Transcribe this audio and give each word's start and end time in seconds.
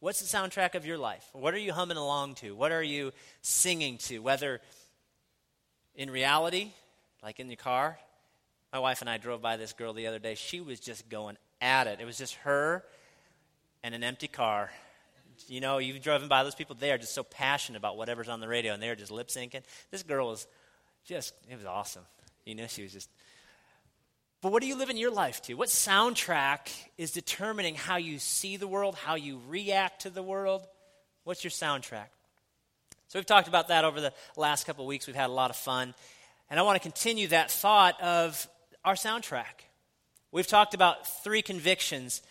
What's 0.00 0.20
the 0.20 0.36
soundtrack 0.36 0.74
of 0.74 0.86
your 0.86 0.96
life? 0.96 1.28
What 1.32 1.52
are 1.52 1.58
you 1.58 1.72
humming 1.72 1.98
along 1.98 2.36
to? 2.36 2.54
What 2.54 2.72
are 2.72 2.82
you 2.82 3.12
singing 3.42 3.98
to? 3.98 4.20
Whether 4.20 4.60
in 5.94 6.10
reality, 6.10 6.70
like 7.22 7.38
in 7.38 7.48
your 7.48 7.56
car, 7.56 7.98
my 8.72 8.78
wife 8.78 9.02
and 9.02 9.10
I 9.10 9.18
drove 9.18 9.42
by 9.42 9.58
this 9.58 9.74
girl 9.74 9.92
the 9.92 10.06
other 10.06 10.18
day. 10.18 10.34
She 10.36 10.60
was 10.60 10.80
just 10.80 11.08
going 11.10 11.36
at 11.60 11.86
it. 11.86 12.00
It 12.00 12.06
was 12.06 12.16
just 12.16 12.34
her 12.36 12.82
and 13.82 13.94
an 13.94 14.02
empty 14.02 14.28
car. 14.28 14.70
You 15.48 15.60
know, 15.60 15.76
you've 15.76 16.02
driven 16.02 16.28
by 16.28 16.44
those 16.44 16.54
people, 16.54 16.76
they 16.78 16.92
are 16.92 16.98
just 16.98 17.14
so 17.14 17.22
passionate 17.22 17.78
about 17.78 17.98
whatever's 17.98 18.28
on 18.28 18.40
the 18.40 18.48
radio 18.48 18.72
and 18.72 18.82
they're 18.82 18.96
just 18.96 19.10
lip 19.10 19.28
syncing. 19.28 19.62
This 19.90 20.02
girl 20.02 20.28
was 20.28 20.46
just, 21.04 21.34
it 21.50 21.56
was 21.56 21.66
awesome. 21.66 22.04
You 22.46 22.54
know, 22.54 22.66
she 22.66 22.82
was 22.82 22.92
just. 22.92 23.10
But 24.42 24.52
what 24.52 24.62
are 24.62 24.66
you 24.66 24.76
living 24.76 24.96
your 24.96 25.10
life 25.10 25.42
to? 25.42 25.54
What 25.54 25.68
soundtrack 25.68 26.70
is 26.96 27.10
determining 27.10 27.74
how 27.74 27.96
you 27.96 28.18
see 28.18 28.56
the 28.56 28.66
world, 28.66 28.94
how 28.94 29.14
you 29.14 29.40
react 29.48 30.02
to 30.02 30.10
the 30.10 30.22
world? 30.22 30.66
What's 31.24 31.44
your 31.44 31.50
soundtrack? 31.50 32.08
So 33.08 33.18
we've 33.18 33.26
talked 33.26 33.48
about 33.48 33.68
that 33.68 33.84
over 33.84 34.00
the 34.00 34.14
last 34.36 34.66
couple 34.66 34.86
weeks. 34.86 35.06
We've 35.06 35.16
had 35.16 35.28
a 35.28 35.32
lot 35.32 35.50
of 35.50 35.56
fun. 35.56 35.94
And 36.48 36.58
I 36.58 36.62
want 36.62 36.76
to 36.76 36.82
continue 36.82 37.28
that 37.28 37.50
thought 37.50 38.00
of 38.00 38.48
our 38.84 38.94
soundtrack. 38.94 39.66
We've 40.32 40.46
talked 40.46 40.74
about 40.74 41.06
three 41.22 41.42
convictions 41.42 42.22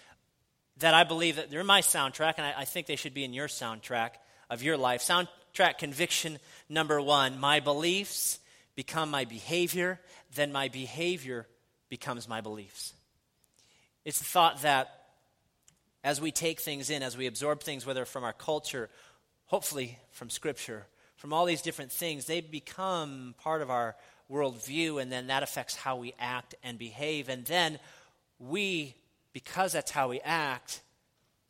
that 0.77 0.93
I 0.93 1.03
believe 1.03 1.35
that 1.35 1.51
they're 1.51 1.63
my 1.63 1.81
soundtrack, 1.81 2.35
and 2.37 2.45
I, 2.45 2.53
I 2.59 2.65
think 2.65 2.87
they 2.87 2.95
should 2.95 3.13
be 3.13 3.23
in 3.23 3.33
your 3.33 3.47
soundtrack 3.47 4.11
of 4.49 4.63
your 4.63 4.77
life. 4.77 5.01
Soundtrack 5.01 5.77
conviction 5.77 6.39
number 6.69 7.01
one 7.01 7.39
my 7.39 7.59
beliefs 7.59 8.39
become 8.75 9.11
my 9.11 9.25
behavior, 9.25 9.99
then 10.33 10.51
my 10.51 10.69
behavior 10.69 11.45
becomes 11.89 12.27
my 12.27 12.41
beliefs. 12.41 12.93
It's 14.05 14.19
the 14.19 14.25
thought 14.25 14.61
that 14.61 14.95
as 16.03 16.21
we 16.21 16.31
take 16.31 16.61
things 16.61 16.89
in, 16.89 17.03
as 17.03 17.17
we 17.17 17.27
absorb 17.27 17.61
things, 17.61 17.85
whether 17.85 18.05
from 18.05 18.23
our 18.23 18.33
culture, 18.33 18.89
hopefully 19.47 19.99
from 20.11 20.29
Scripture, 20.29 20.85
from 21.17 21.33
all 21.33 21.45
these 21.45 21.61
different 21.61 21.91
things, 21.91 22.25
they 22.25 22.39
become 22.39 23.35
part 23.39 23.61
of 23.61 23.69
our 23.69 23.95
worldview, 24.31 25.01
and 25.01 25.11
then 25.11 25.27
that 25.27 25.43
affects 25.43 25.75
how 25.75 25.97
we 25.97 26.13
act 26.19 26.55
and 26.63 26.79
behave. 26.79 27.27
And 27.27 27.43
then 27.45 27.79
we, 28.37 28.95
because 29.33 29.73
that's 29.73 29.91
how 29.91 30.09
we 30.09 30.21
act, 30.21 30.81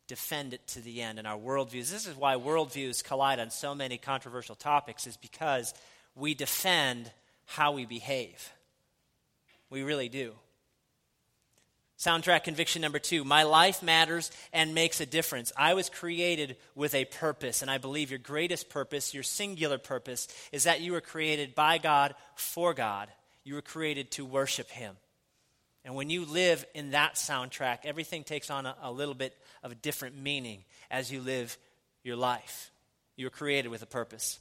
defend 0.08 0.54
it 0.54 0.66
to 0.66 0.80
the 0.80 1.02
end 1.02 1.20
in 1.20 1.26
our 1.26 1.38
worldviews. 1.38 1.90
This 1.90 2.06
is 2.06 2.16
why 2.16 2.34
worldviews 2.34 3.04
collide 3.04 3.38
on 3.38 3.50
so 3.50 3.74
many 3.76 3.96
controversial 3.96 4.56
topics, 4.56 5.06
is 5.06 5.16
because 5.16 5.72
we 6.16 6.34
defend 6.34 7.12
how 7.46 7.72
we 7.72 7.86
behave. 7.86 8.50
We 9.70 9.82
really 9.82 10.08
do. 10.08 10.34
Soundtrack 12.00 12.44
conviction 12.44 12.80
number 12.80 12.98
two 12.98 13.24
My 13.24 13.42
life 13.42 13.82
matters 13.82 14.30
and 14.52 14.74
makes 14.74 15.00
a 15.00 15.06
difference. 15.06 15.52
I 15.56 15.74
was 15.74 15.90
created 15.90 16.56
with 16.74 16.94
a 16.94 17.04
purpose, 17.04 17.60
and 17.60 17.70
I 17.70 17.78
believe 17.78 18.10
your 18.10 18.18
greatest 18.18 18.70
purpose, 18.70 19.12
your 19.12 19.22
singular 19.22 19.78
purpose, 19.78 20.26
is 20.50 20.64
that 20.64 20.80
you 20.80 20.92
were 20.92 21.02
created 21.02 21.54
by 21.54 21.78
God 21.78 22.14
for 22.34 22.72
God. 22.72 23.08
You 23.44 23.54
were 23.54 23.62
created 23.62 24.10
to 24.12 24.24
worship 24.24 24.70
Him. 24.70 24.96
And 25.84 25.94
when 25.94 26.08
you 26.08 26.24
live 26.24 26.64
in 26.74 26.92
that 26.92 27.14
soundtrack, 27.14 27.80
everything 27.84 28.24
takes 28.24 28.50
on 28.50 28.66
a, 28.66 28.74
a 28.82 28.92
little 28.92 29.14
bit 29.14 29.36
of 29.62 29.72
a 29.72 29.76
different 29.76 30.16
meaning 30.16 30.64
as 30.90 31.12
you 31.12 31.20
live 31.20 31.56
your 32.02 32.16
life. 32.16 32.70
You 33.16 33.26
were 33.26 33.30
created 33.30 33.68
with 33.68 33.82
a 33.82 33.86
purpose. 33.86 34.40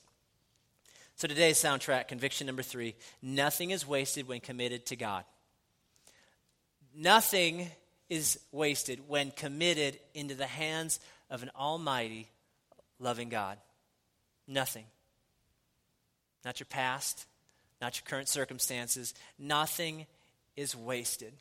So 1.19 1.27
today's 1.27 1.61
soundtrack, 1.61 2.07
conviction 2.07 2.47
number 2.47 2.63
three 2.63 2.95
nothing 3.21 3.71
is 3.71 3.85
wasted 3.85 4.25
when 4.29 4.39
committed 4.39 4.85
to 4.85 4.95
God. 4.95 5.25
Nothing 6.95 7.67
is 8.09 8.39
wasted 8.53 9.01
when 9.09 9.31
committed 9.31 9.99
into 10.13 10.33
the 10.33 10.45
hands 10.45 11.01
of 11.29 11.43
an 11.43 11.51
almighty, 11.59 12.29
loving 12.99 13.27
God. 13.27 13.57
Nothing. 14.47 14.85
Not 16.45 16.61
your 16.61 16.67
past, 16.67 17.25
not 17.81 17.99
your 17.99 18.05
current 18.09 18.29
circumstances. 18.29 19.13
Nothing 19.37 20.05
is 20.55 20.73
wasted. 20.73 21.33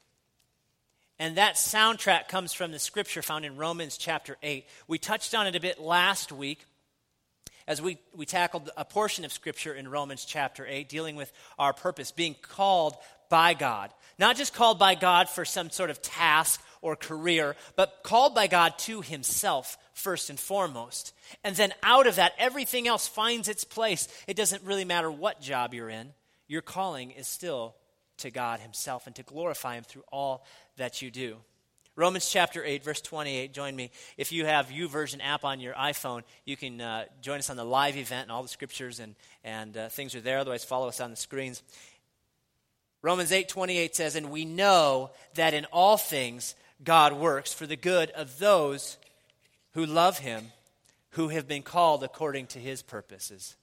And 1.21 1.37
that 1.37 1.55
soundtrack 1.55 2.27
comes 2.27 2.53
from 2.53 2.73
the 2.73 2.81
scripture 2.81 3.23
found 3.23 3.45
in 3.45 3.57
Romans 3.57 3.97
chapter 3.97 4.39
8. 4.43 4.67
We 4.89 4.99
touched 4.99 5.37
on 5.37 5.47
it 5.47 5.55
a 5.55 5.61
bit 5.61 5.81
last 5.81 6.33
week 6.33 6.67
as 7.69 7.83
we, 7.83 7.99
we 8.17 8.25
tackled 8.27 8.71
a 8.77 8.85
portion 8.85 9.27
of 9.27 9.33
scripture 9.33 9.75
in 9.75 9.87
Romans 9.87 10.25
chapter 10.25 10.67
8 10.67 10.89
dealing 10.89 11.15
with 11.15 11.31
our 11.59 11.75
purpose, 11.75 12.11
being 12.11 12.35
called 12.41 12.97
by 13.29 13.53
God. 13.53 13.93
Not 14.19 14.37
just 14.37 14.55
called 14.55 14.79
by 14.79 14.95
God 14.95 15.29
for 15.29 15.45
some 15.45 15.69
sort 15.71 15.91
of 15.91 16.01
task 16.01 16.61
or 16.81 16.97
career, 16.97 17.55
but 17.77 18.01
called 18.03 18.35
by 18.35 18.47
God 18.47 18.77
to 18.79 19.03
Himself 19.03 19.77
first 19.93 20.31
and 20.31 20.41
foremost. 20.41 21.13
And 21.45 21.55
then 21.55 21.75
out 21.83 22.07
of 22.07 22.17
that, 22.17 22.33
everything 22.39 22.89
else 22.89 23.07
finds 23.07 23.49
its 23.49 23.65
place. 23.65 24.09
It 24.27 24.37
doesn't 24.37 24.65
really 24.65 24.87
matter 24.87 25.11
what 25.11 25.43
job 25.43 25.75
you're 25.75 25.91
in, 25.91 26.15
your 26.49 26.63
calling 26.63 27.11
is 27.11 27.29
still 27.29 27.77
to 28.19 28.31
God 28.31 28.61
Himself 28.61 29.07
and 29.07 29.15
to 29.17 29.23
glorify 29.23 29.75
Him 29.75 29.85
through 29.85 30.05
all 30.11 30.47
that 30.79 31.03
you 31.03 31.11
do. 31.11 31.37
Romans 31.99 32.31
chapter 32.31 32.65
8, 32.65 32.85
verse 32.85 33.01
28. 33.01 33.53
Join 33.53 33.75
me. 33.75 33.91
If 34.17 34.31
you 34.31 34.47
have 34.47 34.69
YouVersion 34.69 35.19
app 35.21 35.45
on 35.45 35.59
your 35.59 35.75
iPhone, 35.75 36.23
you 36.45 36.57
can 36.57 36.81
uh, 36.81 37.07
join 37.23 37.41
us 37.41 37.51
on 37.51 37.57
the 37.57 37.65
live 37.65 37.97
event, 37.97 38.23
and 38.23 38.31
all 38.31 38.45
the 38.45 38.49
scriptures 38.49 39.01
and, 39.01 39.17
and 39.43 39.77
uh, 39.77 39.89
things 39.89 40.15
are 40.15 40.21
there. 40.21 40.39
Otherwise, 40.39 40.63
follow 40.63 40.87
us 40.87 41.01
on 41.01 41.11
the 41.11 41.17
screens. 41.17 41.61
Romans 43.03 43.33
8, 43.33 43.49
28 43.49 43.97
says, 43.97 44.15
And 44.15 44.31
we 44.31 44.45
know 44.45 45.11
that 45.35 45.55
in 45.55 45.65
all 45.73 45.97
things 45.97 46.55
God 46.85 47.15
works 47.15 47.53
for 47.53 47.67
the 47.67 47.75
good 47.75 48.13
of 48.13 48.39
those 48.39 48.97
who 49.73 49.85
love 49.85 50.21
Him, 50.21 50.53
who 51.11 51.31
have 51.31 51.49
been 51.49 51.63
called 51.63 52.05
according 52.05 52.47
to 52.49 52.61
His 52.61 52.81
purposes. 52.81 53.57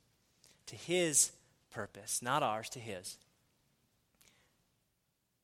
To 0.66 0.75
His 0.75 1.31
purpose, 1.72 2.22
not 2.22 2.44
ours, 2.44 2.67
to 2.72 2.79
His. 2.79 3.16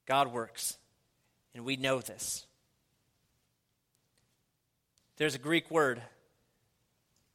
God 0.05 0.33
works, 0.33 0.75
and 1.55 1.63
we 1.63 1.77
know 1.77 2.01
this. 2.01 2.45
There's 5.21 5.35
a 5.35 5.37
Greek 5.37 5.69
word 5.69 6.01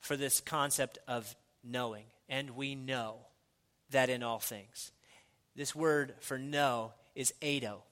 for 0.01 0.17
this 0.17 0.41
concept 0.41 0.99
of 1.07 1.37
knowing, 1.63 2.03
and 2.29 2.57
we 2.57 2.75
know 2.75 3.19
that 3.91 4.11
in 4.11 4.25
all 4.25 4.41
things. 4.41 4.91
This 5.55 5.73
word 5.73 6.13
for 6.19 6.37
know 6.37 6.95
is 7.15 7.33
eido. 7.41 7.83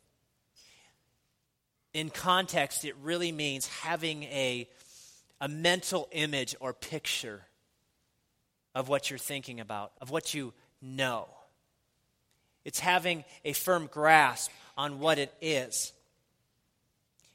In 1.93 2.11
context, 2.11 2.85
it 2.85 2.97
really 3.05 3.31
means 3.31 3.69
having 3.69 4.25
a, 4.25 4.69
a 5.41 5.47
mental 5.47 6.09
image 6.11 6.57
or 6.59 6.73
picture 6.73 7.43
of 8.75 8.89
what 8.89 9.11
you're 9.11 9.19
thinking 9.21 9.61
about, 9.61 9.93
of 10.01 10.11
what 10.11 10.35
you 10.35 10.53
know. 10.83 11.29
It's 12.65 12.81
having 12.81 13.23
a 13.45 13.53
firm 13.53 13.87
grasp 13.87 14.51
on 14.77 14.99
what 14.99 15.21
it 15.21 15.33
is. 15.41 15.93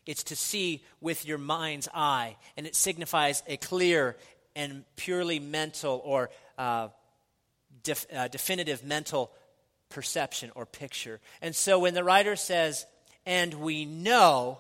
It's 0.10 0.24
to 0.24 0.36
see 0.36 0.84
with 1.02 1.24
your 1.28 1.38
mind's 1.38 1.88
eye, 1.94 2.36
and 2.58 2.66
it 2.66 2.76
signifies 2.76 3.44
a 3.46 3.58
clear 3.58 4.18
and 4.56 4.84
purely 4.96 5.38
mental 5.38 6.02
or 6.04 6.32
uh, 6.58 6.88
def, 7.84 8.08
uh, 8.12 8.28
definitive 8.28 8.84
mental 8.84 9.32
perception 9.90 10.52
or 10.56 10.66
picture. 10.66 11.20
And 11.44 11.56
so 11.56 11.78
when 11.78 11.94
the 11.94 12.04
writer 12.04 12.36
says, 12.36 12.88
and 13.24 13.54
we 13.54 13.86
know 13.86 14.58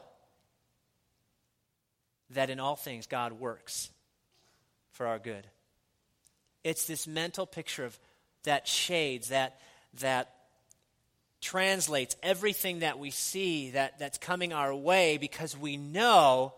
that 2.29 2.51
in 2.51 2.59
all 2.59 2.75
things 2.75 3.07
God 3.07 3.31
works 3.33 3.89
for 4.91 5.07
our 5.07 5.17
good, 5.17 5.47
it's 6.63 6.85
this 6.85 7.07
mental 7.07 7.47
picture 7.47 7.85
of 7.85 7.97
that 8.43 8.67
shades, 8.67 9.29
that, 9.29 9.59
that 9.95 10.31
translates 11.41 12.15
everything 12.21 12.79
that 12.79 12.99
we 12.99 13.11
see 13.11 13.71
that, 13.71 13.97
that's 13.99 14.17
coming 14.17 14.53
our 14.53 14.75
way 14.75 15.17
because 15.17 15.57
we 15.57 15.77
know 15.77 16.53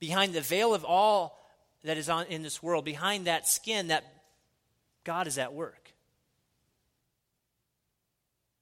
behind 0.00 0.32
the 0.32 0.40
veil 0.40 0.74
of 0.74 0.84
all 0.84 1.38
that 1.84 1.96
is 1.96 2.08
on, 2.08 2.26
in 2.26 2.42
this 2.42 2.62
world, 2.62 2.84
behind 2.84 3.26
that 3.26 3.48
skin, 3.48 3.88
that 3.88 4.04
God 5.04 5.26
is 5.26 5.38
at 5.38 5.52
work. 5.52 5.92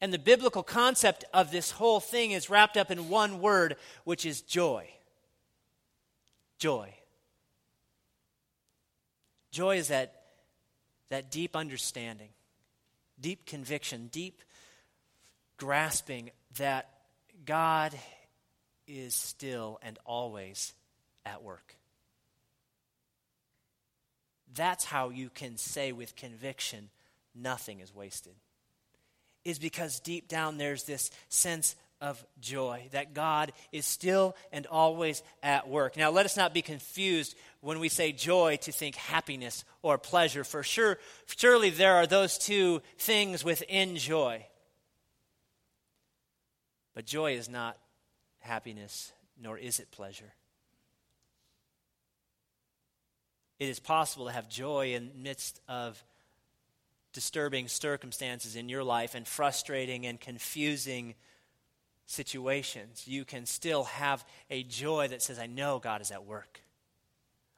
And 0.00 0.12
the 0.12 0.19
biblical 0.19 0.62
concept 0.62 1.25
of 1.35 1.50
this 1.50 1.70
whole 1.70 2.00
thing 2.00 2.31
is 2.31 2.49
wrapped 2.49 2.76
up 2.76 2.91
in 2.91 3.11
one 3.11 3.41
word, 3.41 3.76
which 4.05 4.25
is 4.25 4.41
joy. 4.41 4.88
Joy. 6.59 6.94
Joy 9.50 9.76
is 9.76 9.88
that, 9.88 10.23
that 11.11 11.31
deep 11.31 11.55
understanding, 11.55 12.29
deep 13.20 13.44
conviction, 13.44 14.09
deep 14.11 14.41
grasping 15.61 16.31
that 16.57 16.89
God 17.45 17.95
is 18.89 19.15
still 19.15 19.79
and 19.83 19.99
always 20.07 20.73
at 21.25 21.43
work. 21.43 21.77
That's 24.55 24.85
how 24.85 25.11
you 25.11 25.29
can 25.29 25.59
say 25.59 25.93
with 25.93 26.17
conviction, 26.17 26.89
nothing 27.35 27.81
is 27.81 27.95
wasted. 27.95 28.33
Is 29.45 29.59
because 29.59 30.01
deep 30.01 30.29
down 30.29 30.57
there's 30.57 30.85
this 30.85 31.11
sense 31.29 31.77
of 32.01 32.25
joy, 32.41 32.89
that 32.93 33.12
God 33.12 33.53
is 33.71 33.85
still 33.85 34.35
and 34.53 34.67
always 34.67 35.23
at 35.43 35.69
work. 35.69 35.99
Now, 35.99 36.11
let 36.11 36.25
us 36.25 36.37
not 36.37 36.55
be 36.55 36.62
confused 36.62 37.37
when 37.61 37.79
we 37.79 37.91
say 37.91 38.12
joy 38.12 38.57
to 38.62 38.73
think 38.73 38.97
happiness 38.97 39.65
or 39.83 39.99
pleasure, 39.99 40.43
for 40.43 40.62
sure, 40.62 40.97
surely 41.27 41.69
there 41.69 41.97
are 41.97 42.07
those 42.07 42.39
two 42.39 42.81
things 42.97 43.45
within 43.45 43.97
joy. 43.97 44.47
But 46.94 47.06
joy 47.06 47.34
is 47.34 47.48
not 47.48 47.78
happiness, 48.40 49.12
nor 49.40 49.58
is 49.58 49.81
it 49.81 49.90
pleasure. 49.90 50.32
It 53.58 53.69
is 53.69 53.78
possible 53.78 54.26
to 54.26 54.32
have 54.32 54.48
joy 54.48 54.94
in 54.94 55.08
the 55.08 55.14
midst 55.14 55.60
of 55.69 56.02
disturbing 57.12 57.69
circumstances 57.69 58.56
in 58.56 58.69
your 58.69 58.84
life 58.84 59.14
and 59.14 59.26
frustrating 59.26 60.06
and 60.06 60.20
confusing 60.20 61.14
situations, 62.06 63.06
you 63.06 63.25
can 63.25 63.46
still 63.46 63.84
have 63.84 64.25
a 64.50 64.62
joy 64.64 65.08
that 65.08 65.22
says, 65.22 65.38
I 65.38 65.46
know 65.46 65.78
God 65.78 66.00
is 66.00 66.10
at 66.10 66.26
work. 66.26 66.60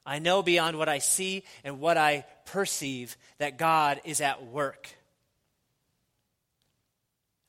I 0.05 0.19
know 0.19 0.43
beyond 0.43 0.77
what 0.77 0.89
I 0.89 0.99
see 0.99 1.45
and 1.65 1.81
what 1.81 1.97
I 1.97 2.27
perceive 2.47 3.17
that 3.39 3.57
God 3.57 4.01
is 4.05 4.21
at 4.21 4.45
work. 4.45 4.89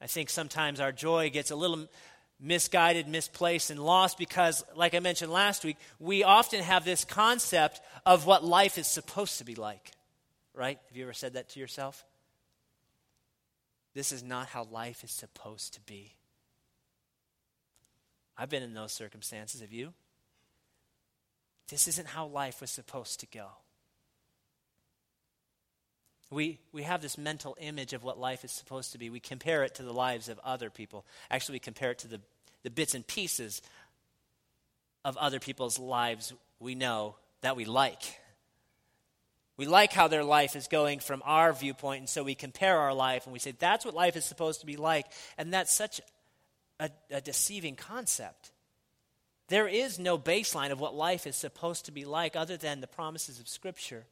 I 0.03 0.07
think 0.07 0.29
sometimes 0.29 0.81
our 0.81 0.91
joy 0.91 1.29
gets 1.29 1.49
a 1.49 1.55
little 1.55 1.87
misguided, 2.37 3.07
misplaced, 3.07 3.69
and 3.69 3.79
lost 3.79 4.17
because, 4.17 4.61
like 4.75 4.95
I 4.95 4.99
mentioned 4.99 5.31
last 5.31 5.63
week, 5.63 5.77
we 5.97 6.25
often 6.25 6.61
have 6.61 6.83
this 6.83 7.05
concept 7.05 7.79
of 8.05 8.25
what 8.25 8.43
life 8.43 8.77
is 8.77 8.85
supposed 8.85 9.37
to 9.37 9.45
be 9.45 9.55
like. 9.55 9.91
Right? 10.53 10.77
Have 10.89 10.97
you 10.97 11.03
ever 11.05 11.13
said 11.13 11.35
that 11.35 11.47
to 11.51 11.59
yourself? 11.61 12.05
This 13.93 14.11
is 14.11 14.23
not 14.23 14.47
how 14.47 14.65
life 14.65 15.05
is 15.05 15.11
supposed 15.11 15.75
to 15.75 15.81
be. 15.81 16.13
I've 18.37 18.49
been 18.49 18.61
in 18.61 18.73
those 18.73 18.91
circumstances. 18.91 19.61
Have 19.61 19.71
you? 19.71 19.93
This 21.69 21.87
isn't 21.87 22.09
how 22.09 22.25
life 22.25 22.59
was 22.59 22.71
supposed 22.71 23.21
to 23.21 23.27
go. 23.27 23.47
We, 26.33 26.59
we 26.71 26.83
have 26.83 27.01
this 27.01 27.17
mental 27.17 27.55
image 27.59 27.93
of 27.93 28.03
what 28.03 28.19
life 28.19 28.43
is 28.43 28.51
supposed 28.51 28.91
to 28.93 28.97
be. 28.97 29.09
We 29.09 29.19
compare 29.19 29.63
it 29.63 29.75
to 29.75 29.83
the 29.83 29.93
lives 29.93 30.29
of 30.29 30.39
other 30.43 30.69
people. 30.69 31.05
Actually, 31.29 31.55
we 31.55 31.59
compare 31.59 31.91
it 31.91 31.99
to 31.99 32.07
the, 32.07 32.21
the 32.63 32.69
bits 32.69 32.95
and 32.95 33.05
pieces 33.05 33.61
of 35.05 35.17
other 35.17 35.39
people's 35.39 35.79
lives 35.79 36.33
we 36.59 36.75
know 36.75 37.15
that 37.41 37.55
we 37.55 37.65
like. 37.65 38.01
We 39.57 39.67
like 39.67 39.93
how 39.93 40.07
their 40.07 40.23
life 40.23 40.55
is 40.55 40.67
going 40.67 40.99
from 40.99 41.21
our 41.25 41.53
viewpoint, 41.53 41.99
and 41.99 42.09
so 42.09 42.23
we 42.23 42.33
compare 42.33 42.79
our 42.79 42.93
life 42.93 43.25
and 43.25 43.33
we 43.33 43.39
say, 43.39 43.53
that's 43.57 43.85
what 43.85 43.93
life 43.93 44.15
is 44.15 44.25
supposed 44.25 44.61
to 44.61 44.65
be 44.65 44.77
like. 44.77 45.05
And 45.37 45.53
that's 45.53 45.73
such 45.73 46.01
a, 46.79 46.89
a 47.11 47.21
deceiving 47.21 47.75
concept. 47.75 48.51
There 49.49 49.67
is 49.67 49.99
no 49.99 50.17
baseline 50.17 50.71
of 50.71 50.79
what 50.79 50.95
life 50.95 51.27
is 51.27 51.35
supposed 51.35 51.85
to 51.85 51.91
be 51.91 52.05
like 52.05 52.35
other 52.35 52.57
than 52.57 52.81
the 52.81 52.87
promises 52.87 53.39
of 53.39 53.47
Scripture 53.47 54.05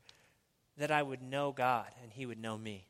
that 0.78 0.92
I 0.92 1.02
would 1.02 1.22
know 1.22 1.52
God 1.52 1.88
and 2.02 2.12
He 2.12 2.26
would 2.26 2.40
know 2.40 2.58
me. 2.58 2.86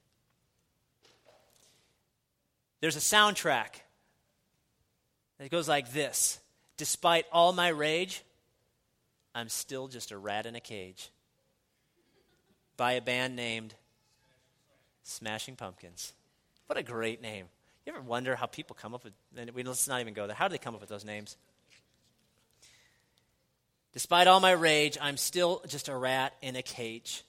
There's 2.79 2.95
a 2.95 2.99
soundtrack 2.99 3.81
that 5.37 5.51
goes 5.51 5.67
like 5.67 5.91
this 5.91 6.39
Despite 6.77 7.25
all 7.31 7.53
my 7.53 7.67
rage, 7.67 8.23
I'm 9.35 9.49
still 9.49 9.87
just 9.87 10.09
a 10.09 10.17
rat 10.17 10.47
in 10.47 10.55
a 10.55 10.59
cage 10.59 11.11
by 12.75 12.93
a 12.93 13.01
band 13.01 13.35
named 13.35 13.75
Smashing 15.03 15.57
Pumpkins. 15.57 16.13
What 16.65 16.79
a 16.79 16.83
great 16.83 17.21
name. 17.21 17.45
You 17.85 17.93
ever 17.93 18.01
wonder 18.01 18.35
how 18.35 18.47
people 18.47 18.75
come 18.75 18.95
up 18.95 19.03
with, 19.03 19.13
and 19.37 19.51
we, 19.51 19.61
let's 19.61 19.87
not 19.87 20.01
even 20.01 20.15
go 20.15 20.25
there. 20.25 20.35
How 20.35 20.47
do 20.47 20.53
they 20.53 20.57
come 20.57 20.73
up 20.73 20.81
with 20.81 20.89
those 20.89 21.05
names? 21.05 21.37
Despite 23.93 24.25
all 24.25 24.39
my 24.39 24.53
rage, 24.53 24.97
I'm 24.99 25.17
still 25.17 25.61
just 25.67 25.87
a 25.87 25.95
rat 25.95 26.33
in 26.41 26.55
a 26.55 26.63
cage. 26.63 27.23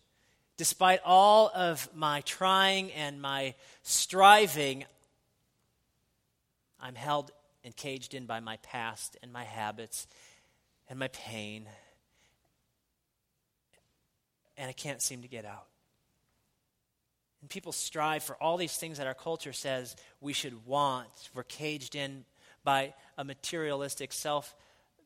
Despite 0.62 1.00
all 1.04 1.50
of 1.52 1.88
my 1.92 2.20
trying 2.20 2.92
and 2.92 3.20
my 3.20 3.56
striving, 3.82 4.84
I'm 6.78 6.94
held 6.94 7.32
and 7.64 7.74
caged 7.74 8.14
in 8.14 8.26
by 8.26 8.38
my 8.38 8.58
past 8.58 9.16
and 9.24 9.32
my 9.32 9.42
habits 9.42 10.06
and 10.88 11.00
my 11.00 11.08
pain 11.08 11.66
and 14.56 14.68
I 14.68 14.72
can't 14.72 15.02
seem 15.02 15.22
to 15.22 15.28
get 15.28 15.44
out. 15.44 15.66
And 17.40 17.50
people 17.50 17.72
strive 17.72 18.22
for 18.22 18.40
all 18.40 18.56
these 18.56 18.76
things 18.76 18.98
that 18.98 19.08
our 19.08 19.14
culture 19.14 19.52
says 19.52 19.96
we 20.20 20.32
should 20.32 20.64
want. 20.64 21.08
We're 21.34 21.42
caged 21.42 21.96
in 21.96 22.24
by 22.62 22.94
a 23.18 23.24
materialistic, 23.24 24.12
self 24.12 24.54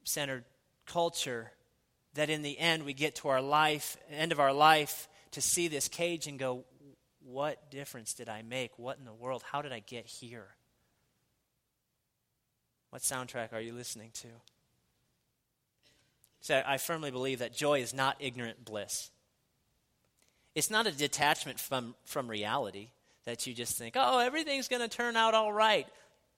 centered 0.05 0.45
culture 0.85 1.51
that 2.13 2.29
in 2.29 2.43
the 2.43 2.59
end 2.59 2.85
we 2.85 2.93
get 2.93 3.15
to 3.15 3.29
our 3.29 3.41
life, 3.41 3.97
end 4.11 4.33
of 4.33 4.39
our 4.39 4.53
life, 4.53 5.09
to 5.37 5.43
see 5.43 5.69
this 5.69 5.87
cage 5.87 6.27
and 6.27 6.39
go, 6.39 6.65
what 7.23 7.71
difference 7.71 8.15
did 8.15 8.27
I 8.27 8.41
make? 8.41 8.79
What 8.79 8.97
in 8.97 9.05
the 9.05 9.13
world? 9.13 9.43
How 9.43 9.61
did 9.61 9.71
I 9.71 9.81
get 9.81 10.07
here? 10.07 10.47
What 12.89 13.03
soundtrack 13.03 13.53
are 13.53 13.61
you 13.61 13.75
listening 13.75 14.13
to? 14.15 14.29
So 16.41 16.63
I 16.67 16.79
firmly 16.79 17.11
believe 17.11 17.41
that 17.41 17.55
joy 17.55 17.81
is 17.81 17.93
not 17.93 18.17
ignorant 18.19 18.65
bliss. 18.65 19.11
It's 20.55 20.71
not 20.71 20.87
a 20.87 20.91
detachment 20.91 21.61
from, 21.61 21.95
from 22.07 22.29
reality 22.29 22.89
that 23.27 23.47
you 23.47 23.53
just 23.53 23.77
think, 23.77 23.95
oh, 23.95 24.21
everything's 24.21 24.69
going 24.69 24.81
to 24.81 24.89
turn 24.89 25.17
out 25.17 25.35
all 25.35 25.53
right. 25.53 25.87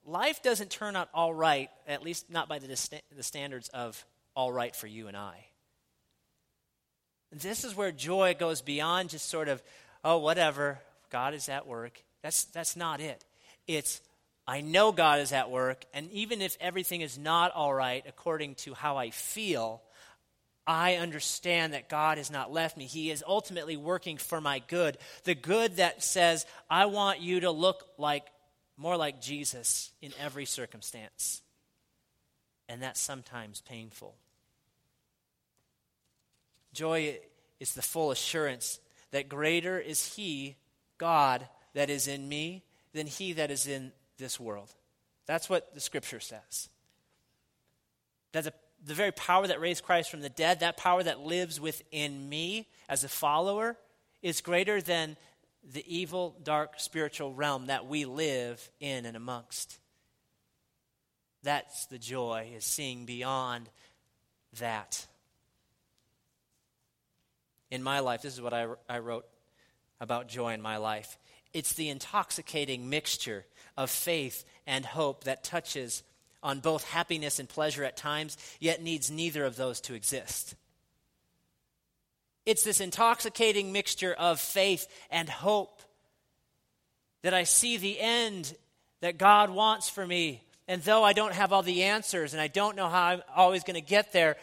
Life 0.05 0.43
doesn't 0.43 0.71
turn 0.71 0.97
out 0.97 1.09
all 1.15 1.33
right, 1.33 1.71
at 1.87 2.03
least 2.03 2.29
not 2.31 2.49
by 2.49 2.59
the, 2.59 2.67
the 3.15 3.23
standards 3.23 3.69
of 3.69 4.05
all 4.35 4.51
right 4.51 4.75
for 4.75 4.89
you 4.89 5.07
and 5.07 5.17
I. 5.17 5.48
This 7.33 7.65
is 7.65 7.77
where 7.77 7.93
joy 7.93 8.35
goes 8.39 8.63
beyond 8.63 9.11
just 9.11 9.29
sort 9.29 9.49
of, 9.49 9.63
oh, 10.05 10.19
whatever, 10.19 10.79
God 11.11 11.35
is 11.35 11.49
at 11.49 11.67
work. 11.67 12.03
That's, 12.23 12.45
that's 12.45 12.77
not 12.77 13.01
it. 13.01 13.25
It's, 13.67 14.01
I 14.47 14.63
know 14.63 14.93
God 14.93 15.21
is 15.21 15.33
at 15.33 15.51
work, 15.51 15.85
and 15.93 16.11
even 16.11 16.41
if 16.41 16.57
everything 16.61 17.03
is 17.03 17.19
not 17.19 17.53
all 17.53 17.73
right 17.73 18.03
according 18.09 18.55
to 18.57 18.73
how 18.73 18.97
I 18.97 19.11
feel, 19.11 19.83
I 20.67 20.97
understand 20.97 21.75
that 21.75 21.89
God 21.89 22.19
has 22.19 22.31
not 22.31 22.53
left 22.53 22.77
me. 22.77 22.85
He 22.87 23.11
is 23.11 23.25
ultimately 23.27 23.77
working 23.77 24.17
for 24.17 24.41
my 24.41 24.61
good. 24.69 24.99
The 25.25 25.35
good 25.35 25.77
that 25.77 26.03
says, 26.03 26.47
I 26.71 26.87
want 26.87 27.21
you 27.21 27.41
to 27.41 27.51
look 27.51 27.85
like 27.99 28.27
more 28.77 28.97
like 28.97 29.21
Jesus 29.21 29.91
in 30.01 30.13
every 30.21 30.45
circumstance. 30.45 31.43
And 32.69 32.83
that's 32.83 33.01
sometimes 33.01 33.63
painful. 33.63 34.15
Joy 36.79 37.19
is 37.59 37.75
the 37.75 37.83
full 37.83 38.13
assurance 38.13 38.79
that 39.11 39.29
greater 39.29 39.81
is 39.81 40.15
He, 40.15 40.55
God, 40.97 41.49
that 41.75 41.91
is 41.91 42.07
in 42.07 42.29
me 42.29 42.63
than 42.93 43.09
He 43.09 43.33
that 43.33 43.51
is 43.51 43.67
in 43.67 43.91
this 44.17 44.39
world. 44.39 44.73
That's 45.27 45.51
what 45.51 45.75
the 45.75 45.81
scripture 45.81 46.21
says. 46.21 46.69
That 48.31 48.45
the 48.45 48.53
the 48.87 48.95
very 48.95 49.11
power 49.11 49.45
that 49.45 49.61
raised 49.61 49.83
Christ 49.83 50.09
from 50.09 50.21
the 50.21 50.29
dead, 50.29 50.61
that 50.61 50.77
power 50.77 51.03
that 51.03 51.19
lives 51.19 51.61
within 51.61 52.29
me 52.29 52.69
as 52.89 53.03
a 53.03 53.09
follower, 53.09 53.77
is 54.23 54.41
greater 54.41 54.81
than 54.81 55.17
the 55.73 55.85
evil, 55.93 56.37
dark 56.45 56.79
spiritual 56.79 57.35
realm 57.35 57.67
that 57.67 57.89
we 57.89 58.05
live 58.05 58.71
in 58.79 59.05
and 59.05 59.17
amongst. 59.17 59.81
That's 61.43 61.87
the 61.87 61.99
joy, 61.99 62.53
is 62.55 62.65
seeing 62.65 63.05
beyond 63.05 63.69
that. 64.61 65.09
In 67.71 67.83
my 67.83 68.01
life, 68.01 68.23
this 68.23 68.35
is 68.35 68.41
what 68.41 68.55
I, 68.55 68.67
I 68.89 69.01
wrote 69.01 69.27
about 70.01 70.29
joy 70.29 70.55
in 70.55 70.63
my 70.63 70.77
life. 70.79 71.19
It's 71.53 71.75
the 71.75 71.89
intoxicating 71.89 72.89
mixture 72.89 73.45
of 73.77 73.91
faith 73.91 74.45
and 74.67 74.85
hope 74.85 75.25
that 75.25 75.45
touches 75.45 76.03
on 76.43 76.61
both 76.61 76.85
happiness 76.85 77.39
and 77.39 77.49
pleasure 77.49 77.85
at 77.85 77.97
times, 77.97 78.37
yet 78.61 78.83
needs 78.83 79.11
neither 79.11 79.45
of 79.45 79.57
those 79.57 79.81
to 79.83 79.95
exist. 79.95 80.55
It's 82.47 82.65
this 82.65 82.81
intoxicating 82.81 83.73
mixture 83.73 84.15
of 84.15 84.41
faith 84.41 84.87
and 85.11 85.29
hope 85.29 85.83
that 87.23 87.35
I 87.35 87.43
see 87.43 87.77
the 87.77 87.99
end 87.99 88.55
that 89.01 89.19
God 89.19 89.51
wants 89.51 89.89
for 89.89 90.07
me. 90.07 90.43
And 90.67 90.83
though 90.83 91.03
I 91.03 91.13
don't 91.13 91.35
have 91.35 91.53
all 91.53 91.63
the 91.63 91.85
answers 91.85 92.33
and 92.33 92.41
I 92.41 92.49
don't 92.49 92.77
know 92.77 92.89
how 92.89 93.03
I'm 93.03 93.23
always 93.35 93.65
going 93.65 93.75
to 93.75 93.81
get 93.87 94.13
there, 94.13 94.37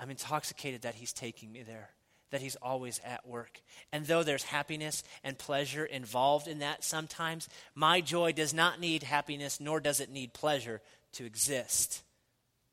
I'm 0.00 0.10
intoxicated 0.10 0.82
that 0.82 0.94
He's 0.94 1.12
taking 1.12 1.52
me 1.52 1.62
there 1.62 1.90
that 2.32 2.40
He's 2.40 2.56
always 2.56 3.00
at 3.04 3.26
work. 3.26 3.60
And 3.92 4.04
though 4.04 4.24
there's 4.24 4.42
happiness 4.42 5.04
and 5.22 5.38
pleasure 5.38 5.84
involved 5.84 6.48
in 6.48 6.58
that 6.58 6.82
sometimes, 6.82 7.48
my 7.74 8.00
joy 8.00 8.32
does 8.32 8.52
not 8.52 8.80
need 8.80 9.04
happiness, 9.04 9.60
nor 9.60 9.78
does 9.78 10.00
it 10.00 10.10
need 10.10 10.32
pleasure 10.32 10.80
to 11.12 11.24
exist. 11.24 12.02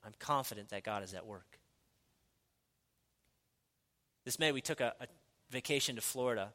I'm 0.03 0.13
confident 0.17 0.69
that 0.69 0.83
God 0.83 1.03
is 1.03 1.13
at 1.13 1.27
work. 1.27 1.59
This 4.25 4.39
May, 4.39 4.51
we 4.51 4.61
took 4.61 4.81
a, 4.81 4.93
a 4.99 5.07
vacation 5.51 5.95
to 5.95 6.01
Florida. 6.01 6.49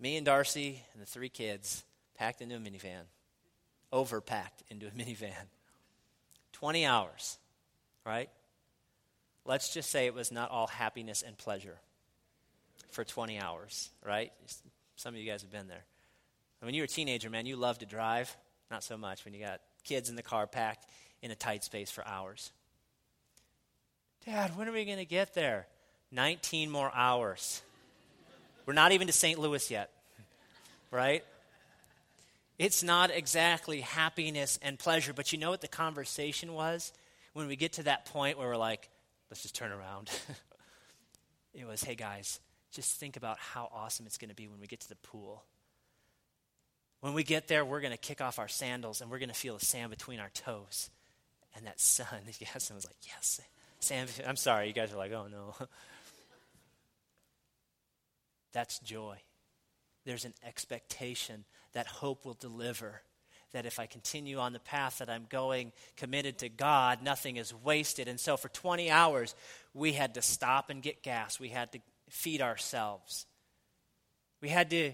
Me 0.00 0.16
and 0.16 0.26
Darcy 0.26 0.82
and 0.92 1.00
the 1.00 1.06
three 1.06 1.28
kids 1.28 1.84
packed 2.16 2.42
into 2.42 2.56
a 2.56 2.58
minivan. 2.58 3.04
overpacked 3.92 4.62
into 4.68 4.86
a 4.86 4.90
minivan. 4.98 5.46
20 6.52 6.84
hours, 6.84 7.38
right? 8.04 8.28
Let's 9.44 9.72
just 9.72 9.90
say 9.90 10.06
it 10.06 10.14
was 10.14 10.32
not 10.32 10.50
all 10.50 10.66
happiness 10.66 11.22
and 11.22 11.36
pleasure 11.36 11.76
for 12.90 13.04
20 13.04 13.38
hours, 13.38 13.90
right? 14.04 14.32
Some 14.96 15.14
of 15.14 15.20
you 15.20 15.30
guys 15.30 15.42
have 15.42 15.50
been 15.50 15.68
there. 15.68 15.84
When 16.60 16.74
you 16.74 16.80
were 16.80 16.86
a 16.86 16.88
teenager, 16.88 17.28
man, 17.28 17.44
you 17.44 17.56
loved 17.56 17.80
to 17.80 17.86
drive. 17.86 18.34
Not 18.70 18.82
so 18.82 18.96
much 18.96 19.24
when 19.24 19.34
you 19.34 19.40
got 19.40 19.60
kids 19.84 20.08
in 20.08 20.16
the 20.16 20.22
car 20.22 20.46
packed 20.46 20.86
in 21.20 21.30
a 21.30 21.34
tight 21.34 21.62
space 21.62 21.90
for 21.90 22.06
hours. 22.06 22.52
Dad, 24.24 24.56
when 24.56 24.66
are 24.68 24.72
we 24.72 24.86
going 24.86 24.98
to 24.98 25.04
get 25.04 25.34
there? 25.34 25.66
19 26.10 26.70
more 26.70 26.90
hours. 26.94 27.60
We're 28.64 28.72
not 28.72 28.92
even 28.92 29.08
to 29.08 29.12
St. 29.12 29.38
Louis 29.38 29.70
yet, 29.70 29.90
right? 30.90 31.22
It's 32.58 32.82
not 32.82 33.10
exactly 33.10 33.80
happiness 33.80 34.58
and 34.62 34.78
pleasure, 34.78 35.12
but 35.12 35.32
you 35.32 35.38
know 35.38 35.50
what 35.50 35.60
the 35.60 35.68
conversation 35.68 36.54
was? 36.54 36.92
When 37.34 37.48
we 37.48 37.56
get 37.56 37.74
to 37.74 37.82
that 37.82 38.06
point 38.06 38.38
where 38.38 38.48
we're 38.48 38.56
like, 38.56 38.88
let's 39.34 39.42
just 39.42 39.56
turn 39.56 39.72
around. 39.72 40.12
it 41.54 41.66
was, 41.66 41.82
hey 41.82 41.96
guys, 41.96 42.38
just 42.70 43.00
think 43.00 43.16
about 43.16 43.36
how 43.40 43.68
awesome 43.74 44.06
it's 44.06 44.16
going 44.16 44.28
to 44.28 44.34
be 44.36 44.46
when 44.46 44.60
we 44.60 44.68
get 44.68 44.78
to 44.78 44.88
the 44.88 44.94
pool. 44.94 45.42
When 47.00 47.14
we 47.14 47.24
get 47.24 47.48
there, 47.48 47.64
we're 47.64 47.80
going 47.80 47.90
to 47.90 47.98
kick 47.98 48.20
off 48.20 48.38
our 48.38 48.46
sandals 48.46 49.00
and 49.00 49.10
we're 49.10 49.18
going 49.18 49.30
to 49.30 49.34
feel 49.34 49.58
the 49.58 49.64
sand 49.64 49.90
between 49.90 50.20
our 50.20 50.28
toes. 50.28 50.88
And 51.56 51.66
that 51.66 51.80
sun, 51.80 52.20
yes, 52.38 52.70
I 52.70 52.74
was 52.76 52.84
like, 52.84 52.94
yes, 53.08 53.40
sand. 53.80 54.08
I'm 54.24 54.36
sorry, 54.36 54.68
you 54.68 54.72
guys 54.72 54.92
are 54.92 54.98
like, 54.98 55.10
oh 55.10 55.26
no. 55.28 55.56
That's 58.52 58.78
joy. 58.78 59.16
There's 60.04 60.24
an 60.24 60.34
expectation 60.46 61.44
that 61.72 61.88
hope 61.88 62.24
will 62.24 62.34
deliver. 62.34 63.02
That 63.54 63.66
if 63.66 63.80
I 63.80 63.86
continue 63.86 64.38
on 64.38 64.52
the 64.52 64.60
path 64.60 64.98
that 64.98 65.08
I'm 65.08 65.26
going, 65.28 65.72
committed 65.96 66.38
to 66.38 66.48
God, 66.48 67.02
nothing 67.02 67.36
is 67.36 67.54
wasted. 67.54 68.08
And 68.08 68.20
so 68.20 68.36
for 68.36 68.48
20 68.48 68.90
hours, 68.90 69.34
we 69.72 69.92
had 69.92 70.14
to 70.14 70.22
stop 70.22 70.70
and 70.70 70.82
get 70.82 71.02
gas. 71.02 71.40
We 71.40 71.48
had 71.48 71.72
to 71.72 71.78
feed 72.10 72.42
ourselves. 72.42 73.26
We 74.40 74.48
had 74.48 74.70
to 74.70 74.92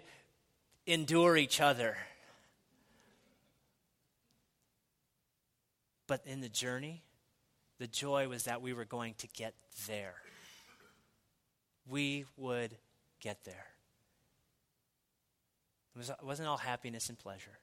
endure 0.87 1.37
each 1.37 1.61
other. 1.61 1.97
But 6.07 6.23
in 6.27 6.41
the 6.41 6.49
journey, 6.49 7.03
the 7.79 7.87
joy 7.87 8.29
was 8.29 8.45
that 8.45 8.61
we 8.61 8.73
were 8.73 8.85
going 8.85 9.15
to 9.19 9.29
get 9.29 9.55
there. 9.87 10.17
We 11.89 12.27
would 12.37 12.77
get 13.21 13.45
there. 13.45 13.67
It, 15.95 15.99
was, 15.99 16.11
it 16.11 16.23
wasn't 16.23 16.49
all 16.49 16.59
happiness 16.59 17.09
and 17.09 17.19
pleasure. 17.19 17.59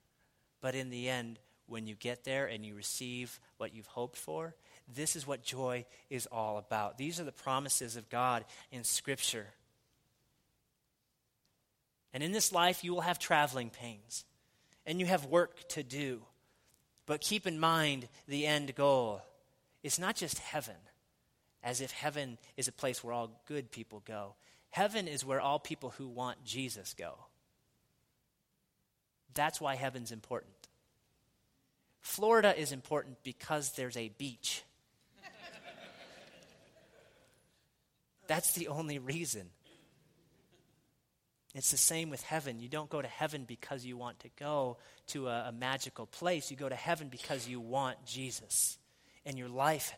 But 0.68 0.76
in 0.76 0.90
the 0.90 1.08
end, 1.08 1.40
when 1.68 1.88
you 1.88 1.96
get 1.96 2.26
there 2.26 2.46
and 2.46 2.66
you 2.66 2.76
receive 2.76 3.40
what 3.56 3.74
you've 3.74 3.88
hoped 3.88 4.18
for, 4.18 4.54
this 4.94 5.16
is 5.16 5.26
what 5.26 5.42
joy 5.42 5.86
is 6.10 6.28
all 6.30 6.58
about. 6.58 6.98
These 6.98 7.22
are 7.22 7.24
the 7.24 7.32
promises 7.32 7.96
of 7.96 8.10
God 8.10 8.44
in 8.70 8.84
Scripture. 8.84 9.48
And 12.14 12.22
in 12.22 12.34
this 12.34 12.52
life, 12.52 12.84
you 12.84 12.94
will 12.94 13.00
have 13.00 13.18
traveling 13.18 13.70
pains 13.70 14.26
and 14.86 15.00
you 15.00 15.06
have 15.06 15.24
work 15.28 15.70
to 15.70 15.84
do. 15.84 16.20
But 17.06 17.22
keep 17.22 17.48
in 17.48 17.62
mind 17.62 18.10
the 18.28 18.46
end 18.46 18.76
goal. 18.76 19.22
It's 19.84 20.00
not 20.00 20.18
just 20.18 20.38
heaven, 20.38 20.76
as 21.64 21.80
if 21.80 21.92
heaven 21.92 22.38
is 22.58 22.68
a 22.68 22.74
place 22.74 23.02
where 23.02 23.14
all 23.14 23.42
good 23.48 23.72
people 23.72 24.04
go. 24.06 24.36
Heaven 24.72 25.08
is 25.08 25.24
where 25.24 25.40
all 25.40 25.60
people 25.60 25.92
who 25.92 26.10
want 26.10 26.44
Jesus 26.44 26.94
go. 26.94 27.14
That's 29.34 29.62
why 29.62 29.76
heaven's 29.76 30.12
important. 30.12 30.57
Florida 32.08 32.58
is 32.58 32.72
important 32.72 33.18
because 33.22 33.74
there's 33.74 33.98
a 33.98 34.08
beach. 34.08 34.64
That's 38.28 38.54
the 38.54 38.70
only 38.70 38.98
reason. 38.98 39.50
It's 41.54 41.70
the 41.70 41.78
same 41.78 42.10
with 42.10 42.24
heaven. 42.24 42.60
You 42.60 42.70
don't 42.70 42.90
go 42.90 43.02
to 43.02 43.08
heaven 43.08 43.44
because 43.46 43.86
you 43.86 43.98
want 43.98 44.22
to 44.22 44.30
go 44.40 44.78
to 45.08 45.28
a, 45.28 45.50
a, 45.50 45.52
magical 45.52 46.06
place. 46.06 46.50
You 46.50 46.56
go 46.56 46.70
to 46.70 46.76
heaven 46.76 47.10
because 47.10 47.48
you 47.48 47.60
want 47.60 48.06
Jesus. 48.06 48.78
And 49.26 49.38
your 49.38 49.50
life, 49.50 49.94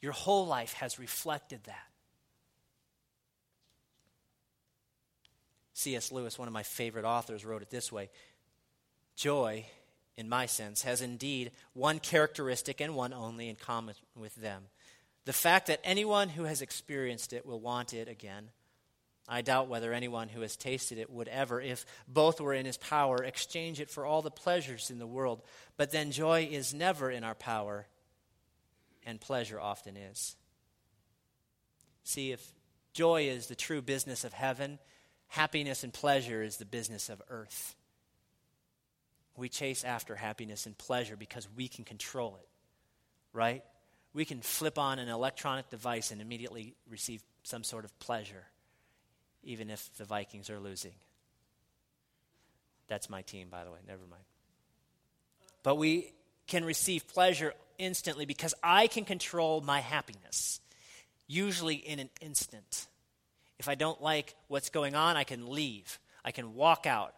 your 0.00 0.12
whole 0.12 0.46
life 0.46 0.74
has 0.74 0.98
reflected 0.98 1.64
that. 1.64 1.86
C.S. 5.74 6.12
Lewis, 6.12 6.38
one 6.38 6.46
of 6.46 6.54
my 6.54 6.62
favorite 6.62 7.04
authors, 7.04 7.44
wrote 7.44 7.62
it 7.62 7.70
this 7.70 7.90
way 7.90 8.10
Joy, 9.16 9.66
in 10.18 10.28
my 10.28 10.44
sense, 10.44 10.82
has 10.82 11.00
indeed 11.00 11.52
one 11.72 11.98
characteristic 11.98 12.82
and 12.82 12.94
one 12.94 13.14
only 13.14 13.48
in 13.48 13.56
common 13.56 13.94
with 14.14 14.34
them 14.34 14.64
the 15.28 15.34
fact 15.34 15.66
that 15.66 15.78
anyone 15.84 16.30
who 16.30 16.44
has 16.44 16.62
experienced 16.62 17.34
it 17.34 17.44
will 17.44 17.60
want 17.60 17.92
it 17.92 18.08
again. 18.08 18.48
I 19.28 19.42
doubt 19.42 19.68
whether 19.68 19.92
anyone 19.92 20.30
who 20.30 20.40
has 20.40 20.56
tasted 20.56 20.96
it 20.96 21.10
would 21.10 21.28
ever, 21.28 21.60
if 21.60 21.84
both 22.08 22.40
were 22.40 22.54
in 22.54 22.64
his 22.64 22.78
power, 22.78 23.22
exchange 23.22 23.78
it 23.78 23.90
for 23.90 24.06
all 24.06 24.22
the 24.22 24.30
pleasures 24.30 24.90
in 24.90 24.98
the 24.98 25.06
world. 25.06 25.42
But 25.76 25.90
then 25.90 26.12
joy 26.12 26.48
is 26.50 26.72
never 26.72 27.10
in 27.10 27.24
our 27.24 27.34
power, 27.34 27.86
and 29.04 29.20
pleasure 29.20 29.60
often 29.60 29.98
is. 29.98 30.34
See, 32.04 32.32
if 32.32 32.50
joy 32.94 33.24
is 33.28 33.48
the 33.48 33.54
true 33.54 33.82
business 33.82 34.24
of 34.24 34.32
heaven, 34.32 34.78
happiness 35.26 35.84
and 35.84 35.92
pleasure 35.92 36.42
is 36.42 36.56
the 36.56 36.64
business 36.64 37.10
of 37.10 37.20
earth. 37.28 37.76
We 39.38 39.48
chase 39.48 39.84
after 39.84 40.16
happiness 40.16 40.66
and 40.66 40.76
pleasure 40.76 41.16
because 41.16 41.48
we 41.56 41.68
can 41.68 41.84
control 41.84 42.36
it, 42.40 42.48
right? 43.32 43.62
we 44.14 44.24
can 44.24 44.40
flip 44.40 44.78
on 44.78 44.98
an 44.98 45.08
electronic 45.08 45.70
device 45.70 46.10
and 46.10 46.20
immediately 46.20 46.74
receive 46.90 47.22
some 47.42 47.62
sort 47.62 47.84
of 47.84 47.98
pleasure, 47.98 48.44
even 49.42 49.70
if 49.70 49.94
the 49.96 50.04
Vikings 50.04 50.50
are 50.50 50.58
losing. 50.58 50.94
That's 52.88 53.10
my 53.10 53.22
team, 53.22 53.48
by 53.50 53.64
the 53.64 53.70
way, 53.70 53.78
never 53.86 54.02
mind. 54.10 54.22
But 55.62 55.76
we 55.76 56.12
can 56.46 56.64
receive 56.64 57.06
pleasure 57.06 57.52
instantly 57.78 58.24
because 58.24 58.54
I 58.62 58.86
can 58.86 59.04
control 59.04 59.60
my 59.60 59.80
happiness, 59.80 60.60
usually 61.26 61.74
in 61.74 61.98
an 61.98 62.10
instant. 62.20 62.86
If 63.58 63.68
I 63.68 63.74
don't 63.74 64.00
like 64.00 64.34
what's 64.48 64.70
going 64.70 64.94
on, 64.94 65.16
I 65.16 65.24
can 65.24 65.48
leave. 65.48 66.00
I 66.24 66.30
can 66.30 66.54
walk 66.54 66.86
out, 66.86 67.14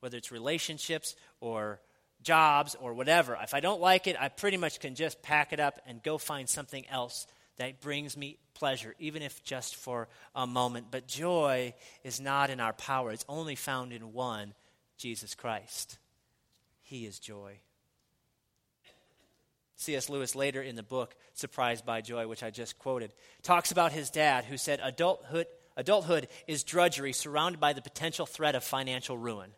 whether 0.00 0.16
it's 0.16 0.30
relationships 0.30 1.16
or 1.40 1.80
jobs 2.22 2.76
or 2.80 2.94
whatever. 2.94 3.38
If 3.42 3.54
I 3.54 3.60
don't 3.60 3.80
like 3.80 4.06
it, 4.06 4.16
I 4.18 4.28
pretty 4.28 4.56
much 4.56 4.80
can 4.80 4.94
just 4.94 5.22
pack 5.22 5.52
it 5.52 5.60
up 5.60 5.80
and 5.86 6.02
go 6.02 6.18
find 6.18 6.48
something 6.48 6.86
else 6.88 7.26
that 7.58 7.80
brings 7.80 8.16
me 8.16 8.38
pleasure, 8.54 8.94
even 8.98 9.22
if 9.22 9.42
just 9.44 9.76
for 9.76 10.08
a 10.34 10.46
moment. 10.46 10.86
But 10.90 11.06
joy 11.06 11.74
is 12.04 12.20
not 12.20 12.50
in 12.50 12.60
our 12.60 12.72
power, 12.72 13.10
it's 13.12 13.24
only 13.28 13.54
found 13.54 13.92
in 13.92 14.12
one, 14.12 14.54
Jesus 14.96 15.34
Christ. 15.34 15.98
He 16.80 17.04
is 17.04 17.18
joy. 17.18 17.58
C.S. 19.76 20.08
Lewis, 20.08 20.34
later 20.34 20.60
in 20.60 20.74
the 20.74 20.82
book, 20.82 21.14
Surprised 21.34 21.86
by 21.86 22.00
Joy, 22.00 22.26
which 22.26 22.42
I 22.42 22.50
just 22.50 22.80
quoted, 22.80 23.12
talks 23.44 23.70
about 23.70 23.92
his 23.92 24.10
dad 24.10 24.44
who 24.44 24.56
said, 24.56 24.80
Adulthood, 24.82 25.46
adulthood 25.76 26.26
is 26.48 26.64
drudgery 26.64 27.12
surrounded 27.12 27.60
by 27.60 27.74
the 27.74 27.82
potential 27.82 28.26
threat 28.26 28.56
of 28.56 28.64
financial 28.64 29.16
ruin. 29.16 29.52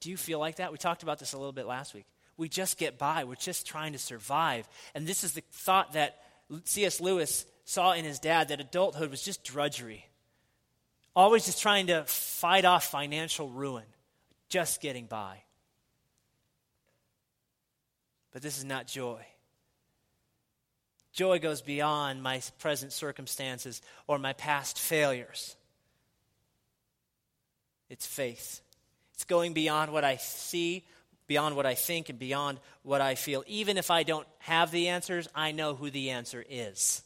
Do 0.00 0.10
you 0.10 0.16
feel 0.16 0.38
like 0.38 0.56
that? 0.56 0.72
We 0.72 0.78
talked 0.78 1.02
about 1.02 1.18
this 1.18 1.32
a 1.32 1.38
little 1.38 1.52
bit 1.52 1.66
last 1.66 1.94
week. 1.94 2.06
We 2.36 2.48
just 2.48 2.78
get 2.78 2.98
by, 2.98 3.24
we're 3.24 3.34
just 3.34 3.66
trying 3.66 3.92
to 3.92 3.98
survive. 3.98 4.68
And 4.94 5.06
this 5.06 5.24
is 5.24 5.32
the 5.32 5.42
thought 5.50 5.94
that 5.94 6.16
C.S. 6.64 7.00
Lewis 7.00 7.44
saw 7.64 7.92
in 7.92 8.04
his 8.04 8.20
dad 8.20 8.48
that 8.48 8.60
adulthood 8.60 9.10
was 9.10 9.22
just 9.22 9.42
drudgery. 9.44 10.06
Always 11.16 11.46
just 11.46 11.60
trying 11.60 11.88
to 11.88 12.04
fight 12.04 12.64
off 12.64 12.84
financial 12.90 13.48
ruin, 13.48 13.84
just 14.48 14.80
getting 14.80 15.06
by. 15.06 15.42
But 18.32 18.42
this 18.42 18.56
is 18.56 18.64
not 18.64 18.86
joy. 18.86 19.26
Joy 21.12 21.40
goes 21.40 21.60
beyond 21.60 22.22
my 22.22 22.40
present 22.60 22.92
circumstances 22.92 23.82
or 24.06 24.18
my 24.20 24.34
past 24.34 24.78
failures. 24.78 25.56
It's 27.90 28.06
faith. 28.06 28.60
It's 29.18 29.24
going 29.24 29.52
beyond 29.52 29.92
what 29.92 30.04
I 30.04 30.14
see, 30.14 30.84
beyond 31.26 31.56
what 31.56 31.66
I 31.66 31.74
think, 31.74 32.08
and 32.08 32.20
beyond 32.20 32.60
what 32.84 33.00
I 33.00 33.16
feel. 33.16 33.42
Even 33.48 33.76
if 33.76 33.90
I 33.90 34.04
don't 34.04 34.28
have 34.38 34.70
the 34.70 34.90
answers, 34.90 35.26
I 35.34 35.50
know 35.50 35.74
who 35.74 35.90
the 35.90 36.10
answer 36.10 36.44
is. 36.48 37.02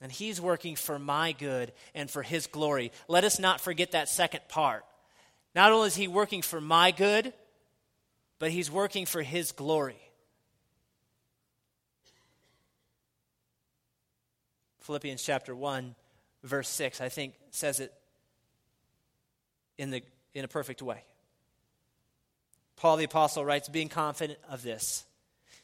And 0.00 0.12
He's 0.12 0.40
working 0.40 0.76
for 0.76 1.00
my 1.00 1.32
good 1.32 1.72
and 1.92 2.08
for 2.08 2.22
His 2.22 2.46
glory. 2.46 2.92
Let 3.08 3.24
us 3.24 3.40
not 3.40 3.60
forget 3.60 3.90
that 3.92 4.08
second 4.08 4.42
part. 4.46 4.84
Not 5.56 5.72
only 5.72 5.88
is 5.88 5.96
He 5.96 6.06
working 6.06 6.40
for 6.40 6.60
my 6.60 6.92
good, 6.92 7.32
but 8.38 8.52
He's 8.52 8.70
working 8.70 9.04
for 9.04 9.22
His 9.22 9.50
glory. 9.50 9.98
Philippians 14.82 15.24
chapter 15.24 15.52
1, 15.52 15.96
verse 16.44 16.68
6, 16.68 17.00
I 17.00 17.08
think, 17.08 17.34
says 17.50 17.80
it 17.80 17.92
in 19.78 19.90
the 19.90 20.02
in 20.34 20.44
a 20.44 20.48
perfect 20.48 20.82
way. 20.82 21.04
Paul 22.76 22.96
the 22.96 23.04
Apostle 23.04 23.44
writes, 23.44 23.68
being 23.68 23.88
confident 23.88 24.38
of 24.50 24.62
this, 24.62 25.04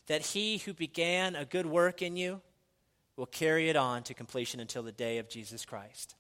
that 0.07 0.23
he 0.23 0.59
who 0.59 0.73
began 0.73 1.35
a 1.35 1.45
good 1.45 1.67
work 1.67 2.01
in 2.03 2.17
you 2.17 2.41
will 3.17 3.27
carry 3.27 3.69
it 3.69 3.77
on 3.77 4.05
to 4.05 4.15
completion 4.15 4.61
until 4.61 4.83
the 4.83 4.93
day 4.93 5.19
of 5.19 5.29
Jesus 5.29 5.65
Christ. 5.65 6.15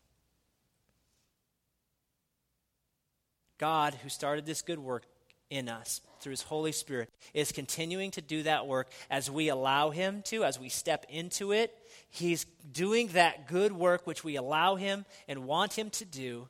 God, 3.59 3.95
who 4.03 4.09
started 4.09 4.47
this 4.47 4.63
good 4.63 4.79
work 4.79 5.05
in 5.51 5.69
us 5.69 6.01
through 6.21 6.31
his 6.31 6.43
Holy 6.43 6.73
Spirit, 6.73 7.11
is 7.35 7.53
continuing 7.53 8.11
to 8.13 8.21
do 8.21 8.43
that 8.43 8.67
work 8.67 8.91
as 9.11 9.31
we 9.31 9.49
allow 9.49 9.91
him 9.91 10.23
to, 10.27 10.45
as 10.45 10.59
we 10.59 10.69
step 10.69 11.07
into 11.09 11.53
it. 11.53 11.77
He's 12.11 12.45
doing 12.73 13.09
that 13.09 13.49
good 13.49 13.73
work 13.73 14.07
which 14.07 14.25
we 14.25 14.37
allow 14.37 14.77
him 14.77 15.05
and 15.27 15.45
want 15.45 15.75
him 15.79 15.91
to 15.91 16.05
do. 16.05 16.49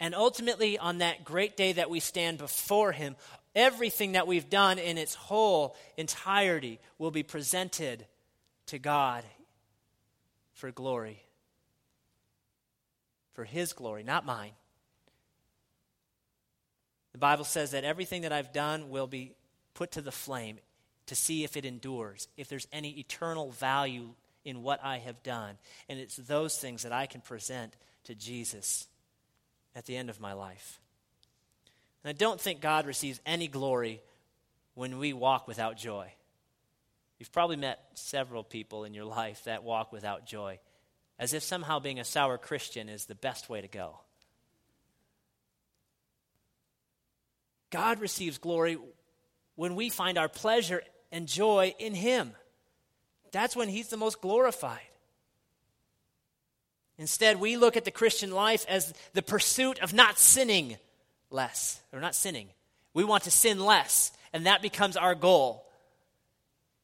And 0.00 0.14
ultimately, 0.14 0.78
on 0.78 0.98
that 0.98 1.24
great 1.24 1.58
day 1.58 1.72
that 1.72 1.90
we 1.90 2.00
stand 2.00 2.38
before 2.38 2.90
him, 2.90 3.16
everything 3.54 4.12
that 4.12 4.26
we've 4.26 4.48
done 4.48 4.78
in 4.78 4.96
its 4.96 5.14
whole 5.14 5.76
entirety 5.98 6.80
will 6.98 7.10
be 7.10 7.22
presented 7.22 8.06
to 8.66 8.78
God 8.78 9.24
for 10.54 10.72
glory. 10.72 11.22
For 13.34 13.44
his 13.44 13.74
glory, 13.74 14.02
not 14.02 14.24
mine. 14.24 14.52
The 17.12 17.18
Bible 17.18 17.44
says 17.44 17.72
that 17.72 17.84
everything 17.84 18.22
that 18.22 18.32
I've 18.32 18.52
done 18.52 18.88
will 18.88 19.06
be 19.06 19.34
put 19.74 19.92
to 19.92 20.00
the 20.00 20.12
flame 20.12 20.58
to 21.06 21.14
see 21.14 21.44
if 21.44 21.56
it 21.56 21.66
endures, 21.66 22.28
if 22.36 22.48
there's 22.48 22.68
any 22.72 22.90
eternal 22.90 23.50
value 23.50 24.10
in 24.44 24.62
what 24.62 24.82
I 24.82 24.98
have 24.98 25.22
done. 25.22 25.58
And 25.88 25.98
it's 25.98 26.16
those 26.16 26.56
things 26.56 26.84
that 26.84 26.92
I 26.92 27.06
can 27.06 27.20
present 27.20 27.74
to 28.04 28.14
Jesus 28.14 28.86
at 29.74 29.86
the 29.86 29.96
end 29.96 30.10
of 30.10 30.20
my 30.20 30.32
life. 30.32 30.80
And 32.02 32.10
I 32.10 32.12
don't 32.12 32.40
think 32.40 32.60
God 32.60 32.86
receives 32.86 33.20
any 33.26 33.48
glory 33.48 34.00
when 34.74 34.98
we 34.98 35.12
walk 35.12 35.46
without 35.46 35.76
joy. 35.76 36.12
You've 37.18 37.32
probably 37.32 37.56
met 37.56 37.80
several 37.94 38.42
people 38.42 38.84
in 38.84 38.94
your 38.94 39.04
life 39.04 39.44
that 39.44 39.62
walk 39.62 39.92
without 39.92 40.26
joy, 40.26 40.58
as 41.18 41.34
if 41.34 41.42
somehow 41.42 41.78
being 41.78 42.00
a 42.00 42.04
sour 42.04 42.38
Christian 42.38 42.88
is 42.88 43.04
the 43.04 43.14
best 43.14 43.50
way 43.50 43.60
to 43.60 43.68
go. 43.68 44.00
God 47.70 48.00
receives 48.00 48.38
glory 48.38 48.78
when 49.54 49.76
we 49.76 49.90
find 49.90 50.16
our 50.16 50.28
pleasure 50.28 50.82
and 51.12 51.28
joy 51.28 51.74
in 51.78 51.94
Him. 51.94 52.32
That's 53.32 53.54
when 53.54 53.68
He's 53.68 53.88
the 53.88 53.96
most 53.96 54.20
glorified. 54.20 54.80
Instead, 57.00 57.40
we 57.40 57.56
look 57.56 57.78
at 57.78 57.86
the 57.86 57.90
Christian 57.90 58.30
life 58.30 58.66
as 58.68 58.92
the 59.14 59.22
pursuit 59.22 59.78
of 59.78 59.94
not 59.94 60.18
sinning 60.18 60.76
less, 61.30 61.80
or 61.94 61.98
not 61.98 62.14
sinning. 62.14 62.46
We 62.92 63.04
want 63.04 63.24
to 63.24 63.30
sin 63.30 63.58
less, 63.58 64.12
and 64.34 64.44
that 64.44 64.60
becomes 64.60 64.98
our 64.98 65.14
goal. 65.14 65.64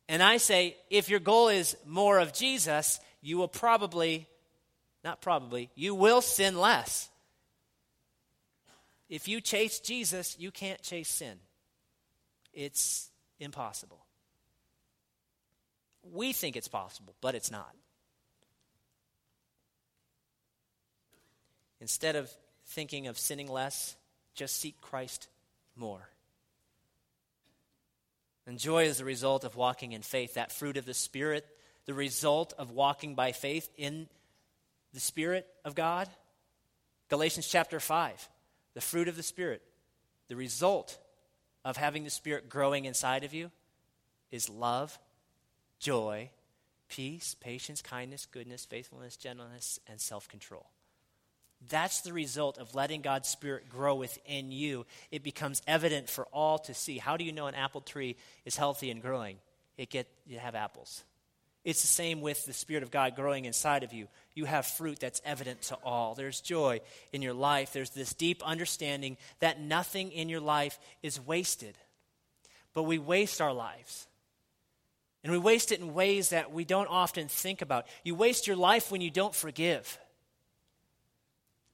And 0.09 0.23
I 0.23 0.39
say, 0.39 0.79
if 0.89 1.11
your 1.11 1.21
goal 1.21 1.49
is 1.49 1.77
more 1.85 2.19
of 2.19 2.33
Jesus, 2.33 2.99
you 3.21 3.37
will 3.37 3.47
probably, 3.47 4.27
not 5.05 5.21
probably, 5.21 5.69
you 5.75 5.95
will 5.95 6.23
sin 6.23 6.59
less. 6.59 7.11
If 9.11 9.29
you 9.29 9.43
chase 9.43 9.81
Jesus, 9.81 10.35
you 10.39 10.51
can't 10.51 10.81
chase 10.81 11.11
sin. 11.11 11.37
It's 12.55 13.11
impossible. 13.39 14.07
We 16.11 16.33
think 16.33 16.57
it's 16.57 16.69
possible, 16.69 17.15
but 17.21 17.35
it's 17.35 17.51
not. 17.51 17.75
Instead 21.81 22.17
of 22.17 22.31
thinking 22.67 23.07
of 23.07 23.19
sinning 23.19 23.49
less, 23.49 23.97
just 24.35 24.59
seek 24.59 24.81
Christ 24.81 25.29
more. 25.77 26.09
And 28.47 28.59
joy 28.59 28.85
is 28.85 28.99
the 28.99 29.05
result 29.05 29.45
of 29.45 29.57
walking 29.57 29.93
in 29.93 30.03
faith, 30.03 30.35
that 30.35 30.53
fruit 30.53 30.77
of 30.77 30.87
the 30.87 30.95
Spirit, 30.95 31.47
the 31.85 31.95
result 31.95 32.55
of 32.59 32.71
walking 32.71 33.15
by 33.15 33.33
faith 33.33 33.69
in 33.77 34.09
the 34.95 35.01
Spirit 35.01 35.47
of 35.65 35.75
God. 35.75 36.09
Galatians 37.09 37.47
chapter 37.47 37.81
5 37.81 38.29
the 38.75 38.83
fruit 38.83 39.09
of 39.09 39.17
the 39.17 39.23
Spirit, 39.23 39.63
the 40.29 40.37
result 40.37 40.99
of 41.65 41.79
having 41.79 42.05
the 42.05 42.11
Spirit 42.11 42.51
growing 42.51 42.85
inside 42.85 43.25
of 43.25 43.33
you 43.33 43.51
is 44.31 44.51
love, 44.51 44.99
joy, 45.79 46.29
peace, 46.91 47.35
patience, 47.41 47.81
kindness, 47.81 48.27
goodness, 48.27 48.67
faithfulness, 48.67 49.17
gentleness, 49.17 49.81
and 49.89 49.99
self 49.99 50.29
control. 50.29 50.67
That's 51.69 52.03
the 52.03 52.13
result 52.13 52.59
of 52.59 52.75
letting 52.75 53.01
God's 53.01 53.29
Spirit 53.29 53.69
grow 53.69 53.95
within 53.95 54.53
you. 54.53 54.87
It 55.11 55.23
becomes 55.23 55.63
evident 55.67 56.09
for 56.09 56.27
all 56.33 56.59
to 56.61 56.75
see. 56.75 56.99
How 56.99 57.17
do 57.17 57.25
you 57.25 57.33
know 57.33 57.47
an 57.47 57.55
apple 57.55 57.81
tree 57.81 58.17
is 58.45 58.57
healthy 58.57 58.91
and 58.91 59.03
growing? 59.03 59.39
It 59.77 59.91
get 59.91 60.09
you 60.27 60.39
have 60.39 60.55
apples. 60.55 61.05
It's 61.65 61.81
the 61.81 61.89
same 61.89 62.21
with 62.21 62.47
the 62.47 62.53
Spirit 62.53 62.85
of 62.85 62.93
God 62.93 63.17
growing 63.17 63.45
inside 63.45 63.83
of 63.83 63.93
you. 63.93 64.07
You 64.35 64.45
have 64.45 64.67
fruit 64.67 65.01
that's 65.01 65.21
evident 65.25 65.63
to 65.63 65.75
all. 65.83 66.15
There's 66.15 66.41
joy 66.41 66.81
in 67.13 67.23
your 67.23 67.35
life. 67.35 67.73
There's 67.73 67.91
this 67.91 68.15
deep 68.15 68.41
understanding 68.45 69.17
that 69.41 69.61
nothing 69.61 70.13
in 70.13 70.29
your 70.29 70.41
life 70.41 70.79
is 71.03 71.21
wasted. 71.21 71.77
But 72.73 72.85
we 72.85 72.99
waste 72.99 73.41
our 73.41 73.53
lives. 73.53 74.07
And 75.25 75.33
we 75.33 75.39
waste 75.39 75.73
it 75.73 75.81
in 75.81 75.93
ways 75.93 76.29
that 76.29 76.53
we 76.53 76.65
don't 76.65 76.87
often 76.87 77.27
think 77.27 77.63
about. 77.63 77.89
You 78.05 78.15
waste 78.15 78.47
your 78.47 78.55
life 78.55 78.93
when 78.93 79.01
you 79.01 79.11
don't 79.11 79.35
forgive, 79.35 79.99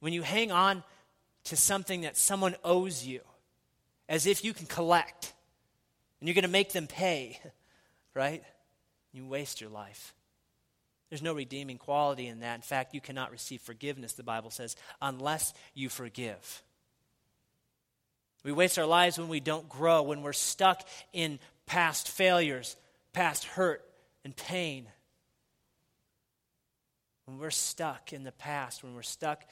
when 0.02 0.12
you 0.12 0.22
hang 0.22 0.50
on 0.50 0.82
to 1.44 1.56
something 1.56 2.00
that 2.00 2.16
someone 2.16 2.56
owes 2.64 3.06
you 3.06 3.20
as 4.08 4.26
if 4.26 4.44
you 4.44 4.52
can 4.52 4.66
collect 4.66 5.32
and 6.18 6.28
you're 6.28 6.34
going 6.34 6.42
to 6.42 6.48
make 6.48 6.72
them 6.72 6.88
pay, 6.88 7.40
right? 8.14 8.42
you 9.12 9.26
waste 9.26 9.60
your 9.60 9.70
life. 9.70 10.14
There's 11.08 11.22
no 11.22 11.34
redeeming 11.34 11.78
quality 11.78 12.26
in 12.26 12.40
that. 12.40 12.54
In 12.56 12.62
fact, 12.62 12.94
you 12.94 13.00
cannot 13.00 13.30
receive 13.30 13.60
forgiveness, 13.60 14.14
the 14.14 14.22
Bible 14.22 14.50
says, 14.50 14.74
unless 15.00 15.52
you 15.74 15.88
forgive. 15.88 16.62
We 18.42 18.52
waste 18.52 18.78
our 18.78 18.86
lives 18.86 19.18
when 19.18 19.28
we 19.28 19.40
don't 19.40 19.68
grow, 19.68 20.02
when 20.02 20.22
we're 20.22 20.32
stuck 20.32 20.82
in 21.12 21.38
past 21.66 22.08
failures, 22.08 22.76
past 23.12 23.44
hurt 23.44 23.84
and 24.24 24.34
pain. 24.34 24.86
When 27.26 27.38
we're 27.38 27.50
stuck 27.50 28.12
in 28.12 28.24
the 28.24 28.32
past, 28.32 28.82
when 28.82 28.94
we're 28.94 29.02
stuck 29.02 29.44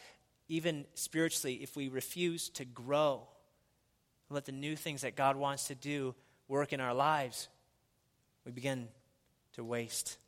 even 0.50 0.84
spiritually, 0.94 1.60
if 1.62 1.76
we 1.76 1.88
refuse 1.88 2.48
to 2.50 2.64
grow, 2.64 3.22
let 4.28 4.44
the 4.44 4.52
new 4.52 4.74
things 4.74 5.02
that 5.02 5.14
God 5.14 5.36
wants 5.36 5.68
to 5.68 5.76
do 5.76 6.14
work 6.48 6.72
in 6.72 6.80
our 6.80 6.92
lives, 6.92 7.48
we 8.44 8.50
begin 8.50 8.88
to 9.52 9.62
waste. 9.62 10.18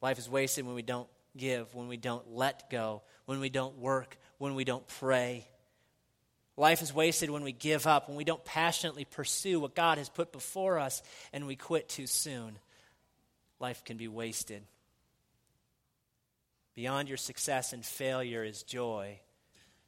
Life 0.00 0.18
is 0.18 0.30
wasted 0.30 0.64
when 0.64 0.76
we 0.76 0.82
don't 0.82 1.08
give, 1.36 1.74
when 1.74 1.88
we 1.88 1.96
don't 1.96 2.34
let 2.34 2.70
go, 2.70 3.02
when 3.26 3.40
we 3.40 3.48
don't 3.48 3.76
work, 3.78 4.16
when 4.38 4.54
we 4.54 4.62
don't 4.62 4.86
pray. 4.86 5.48
Life 6.56 6.82
is 6.82 6.94
wasted 6.94 7.30
when 7.30 7.42
we 7.42 7.52
give 7.52 7.88
up, 7.88 8.08
when 8.08 8.16
we 8.16 8.24
don't 8.24 8.44
passionately 8.44 9.04
pursue 9.04 9.58
what 9.58 9.74
God 9.74 9.98
has 9.98 10.08
put 10.08 10.30
before 10.30 10.78
us, 10.78 11.02
and 11.32 11.48
we 11.48 11.56
quit 11.56 11.88
too 11.88 12.06
soon. 12.06 12.58
Life 13.58 13.84
can 13.84 13.96
be 13.96 14.06
wasted. 14.06 14.62
Beyond 16.78 17.08
your 17.08 17.16
success 17.16 17.72
and 17.72 17.84
failure 17.84 18.44
is 18.44 18.62
joy. 18.62 19.18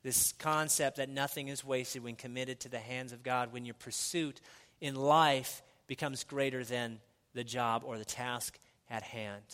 This 0.02 0.32
concept 0.32 0.96
that 0.96 1.08
nothing 1.08 1.46
is 1.46 1.64
wasted 1.64 2.02
when 2.02 2.16
committed 2.16 2.58
to 2.60 2.68
the 2.68 2.80
hands 2.80 3.12
of 3.12 3.22
God, 3.22 3.52
when 3.52 3.64
your 3.64 3.76
pursuit 3.76 4.40
in 4.80 4.96
life 4.96 5.62
becomes 5.86 6.24
greater 6.24 6.64
than 6.64 6.98
the 7.32 7.44
job 7.44 7.84
or 7.86 7.96
the 7.96 8.04
task 8.04 8.58
at 8.90 9.04
hand. 9.04 9.44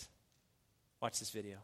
Watch 1.02 1.18
this 1.18 1.28
video. 1.28 1.58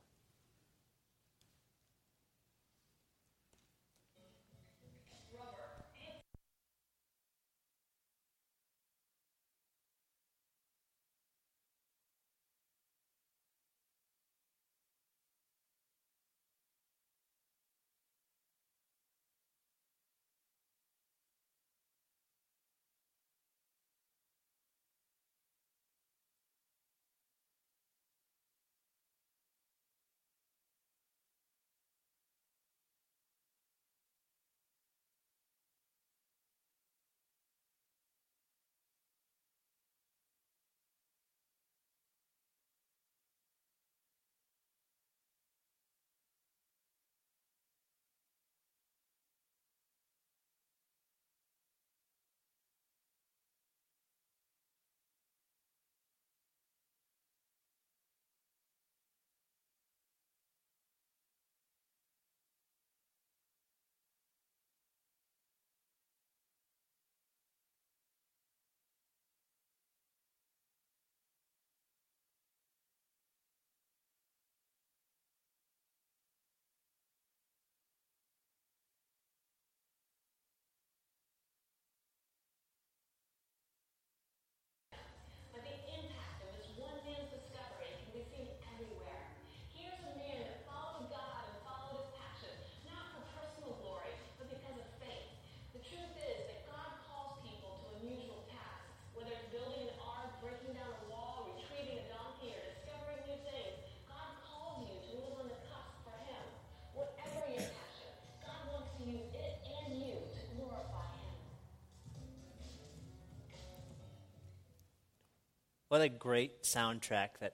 What 115.93 116.01
a 116.01 116.09
great 116.09 116.63
soundtrack 116.63 117.37
that 117.41 117.53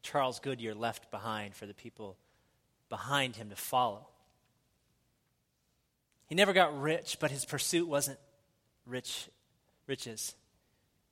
Charles 0.00 0.40
Goodyear 0.40 0.74
left 0.74 1.10
behind 1.10 1.54
for 1.54 1.66
the 1.66 1.74
people 1.74 2.16
behind 2.88 3.36
him 3.36 3.50
to 3.50 3.54
follow. 3.54 4.08
He 6.26 6.34
never 6.34 6.54
got 6.54 6.80
rich, 6.80 7.18
but 7.20 7.30
his 7.30 7.44
pursuit 7.44 7.86
wasn't 7.86 8.18
rich 8.86 9.28
riches. 9.86 10.34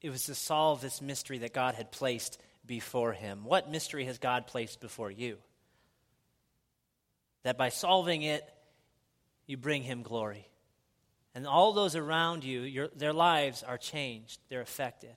It 0.01 0.09
was 0.09 0.25
to 0.25 0.35
solve 0.35 0.81
this 0.81 1.03
mystery 1.03 1.37
that 1.41 1.53
God 1.53 1.75
had 1.75 1.93
placed 1.93 2.41
before 2.65 3.13
him. 3.13 3.45
What 3.45 3.71
mystery 3.71 4.07
has 4.07 4.17
God 4.17 4.47
placed 4.47 4.81
before 4.81 5.11
you? 5.11 5.37
That 7.43 7.59
by 7.59 7.69
solving 7.69 8.23
it, 8.23 8.43
you 9.47 9.59
bring 9.59 9.83
him 9.83 10.01
glory. 10.01 10.49
And 11.35 11.47
all 11.47 11.75
those 11.75 11.95
around 11.95 12.43
you, 12.43 12.63
your, 12.63 12.89
their 12.97 13.13
lives 13.13 13.63
are 13.63 13.77
changed, 13.77 14.41
they're 14.49 14.63
affected. 14.63 15.15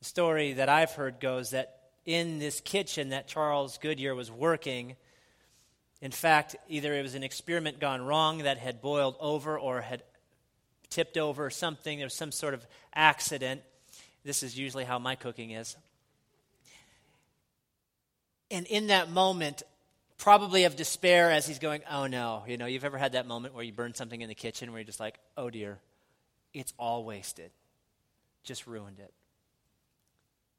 The 0.00 0.04
story 0.04 0.52
that 0.54 0.68
I've 0.68 0.92
heard 0.92 1.20
goes 1.20 1.50
that 1.50 1.78
in 2.04 2.38
this 2.38 2.60
kitchen 2.60 3.10
that 3.10 3.26
Charles 3.26 3.78
Goodyear 3.78 4.14
was 4.14 4.30
working, 4.30 4.96
in 6.00 6.12
fact, 6.12 6.56
either 6.68 6.94
it 6.94 7.02
was 7.02 7.14
an 7.14 7.22
experiment 7.22 7.80
gone 7.80 8.02
wrong 8.02 8.38
that 8.38 8.58
had 8.58 8.80
boiled 8.80 9.16
over 9.18 9.58
or 9.58 9.80
had 9.80 10.02
tipped 10.90 11.18
over 11.18 11.50
something, 11.50 11.98
there 11.98 12.06
was 12.06 12.14
some 12.14 12.32
sort 12.32 12.54
of 12.54 12.66
accident. 12.94 13.62
This 14.24 14.42
is 14.42 14.58
usually 14.58 14.84
how 14.84 14.98
my 14.98 15.16
cooking 15.16 15.50
is. 15.50 15.76
And 18.50 18.66
in 18.66 18.86
that 18.86 19.10
moment, 19.10 19.62
probably 20.16 20.64
of 20.64 20.76
despair 20.76 21.30
as 21.30 21.46
he's 21.46 21.58
going, 21.58 21.82
oh 21.90 22.06
no. 22.06 22.44
You 22.46 22.56
know, 22.56 22.66
you've 22.66 22.84
ever 22.84 22.98
had 22.98 23.12
that 23.12 23.26
moment 23.26 23.54
where 23.54 23.64
you 23.64 23.72
burn 23.72 23.94
something 23.94 24.20
in 24.20 24.28
the 24.28 24.34
kitchen 24.34 24.70
where 24.70 24.80
you're 24.80 24.86
just 24.86 25.00
like, 25.00 25.18
oh 25.36 25.50
dear, 25.50 25.78
it's 26.54 26.72
all 26.78 27.04
wasted. 27.04 27.50
Just 28.44 28.66
ruined 28.66 29.00
it. 29.00 29.12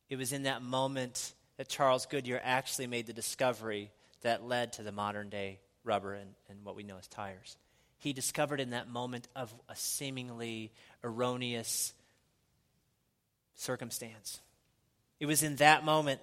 It 0.10 0.18
was 0.18 0.34
in 0.34 0.44
that 0.44 0.62
moment 0.62 1.34
that 1.58 1.70
Charles 1.70 2.06
Goodyear 2.06 2.42
actually 2.44 2.88
made 2.88 3.06
the 3.06 3.14
discovery 3.14 3.92
that 4.22 4.44
led 4.44 4.74
to 4.74 4.84
the 4.84 4.92
modern 4.92 5.30
day 5.30 5.60
rubber 5.84 6.14
and, 6.14 6.34
and 6.50 6.64
what 6.64 6.76
we 6.76 6.84
know 6.84 6.98
as 6.98 7.08
tires. 7.08 7.58
He 8.00 8.14
discovered 8.14 8.60
in 8.60 8.72
that 8.72 8.88
moment 8.88 9.28
of 9.36 9.54
a 9.68 9.76
seemingly 9.76 10.72
erroneous 11.04 11.94
circumstance. 13.56 14.40
It 15.20 15.26
was 15.26 15.44
in 15.44 15.58
that 15.58 15.84
moment 15.84 16.22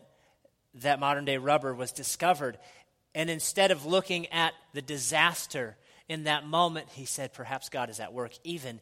that 0.75 1.01
modern 1.01 1.25
day 1.25 1.37
rubber 1.37 1.75
was 1.75 1.93
discovered. 1.93 2.59
And 3.15 3.31
instead 3.31 3.71
of 3.71 3.87
looking 3.87 4.27
at 4.29 4.55
the 4.73 4.83
disaster 4.83 5.77
in 6.09 6.25
that 6.25 6.47
moment, 6.47 6.89
he 6.91 7.05
said, 7.05 7.33
Perhaps 7.33 7.69
God 7.69 7.91
is 7.91 8.01
at 8.01 8.13
work 8.13 8.33
even 8.45 8.81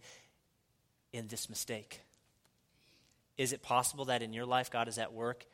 in 1.13 1.29
this 1.29 1.49
mistake. 1.49 2.01
Is 3.37 3.53
it 3.53 3.63
possible 3.63 4.07
that 4.07 4.23
in 4.23 4.33
your 4.33 4.47
life 4.47 4.71
God 4.71 4.89
is 4.89 4.99
at 4.99 5.13
work 5.13 5.47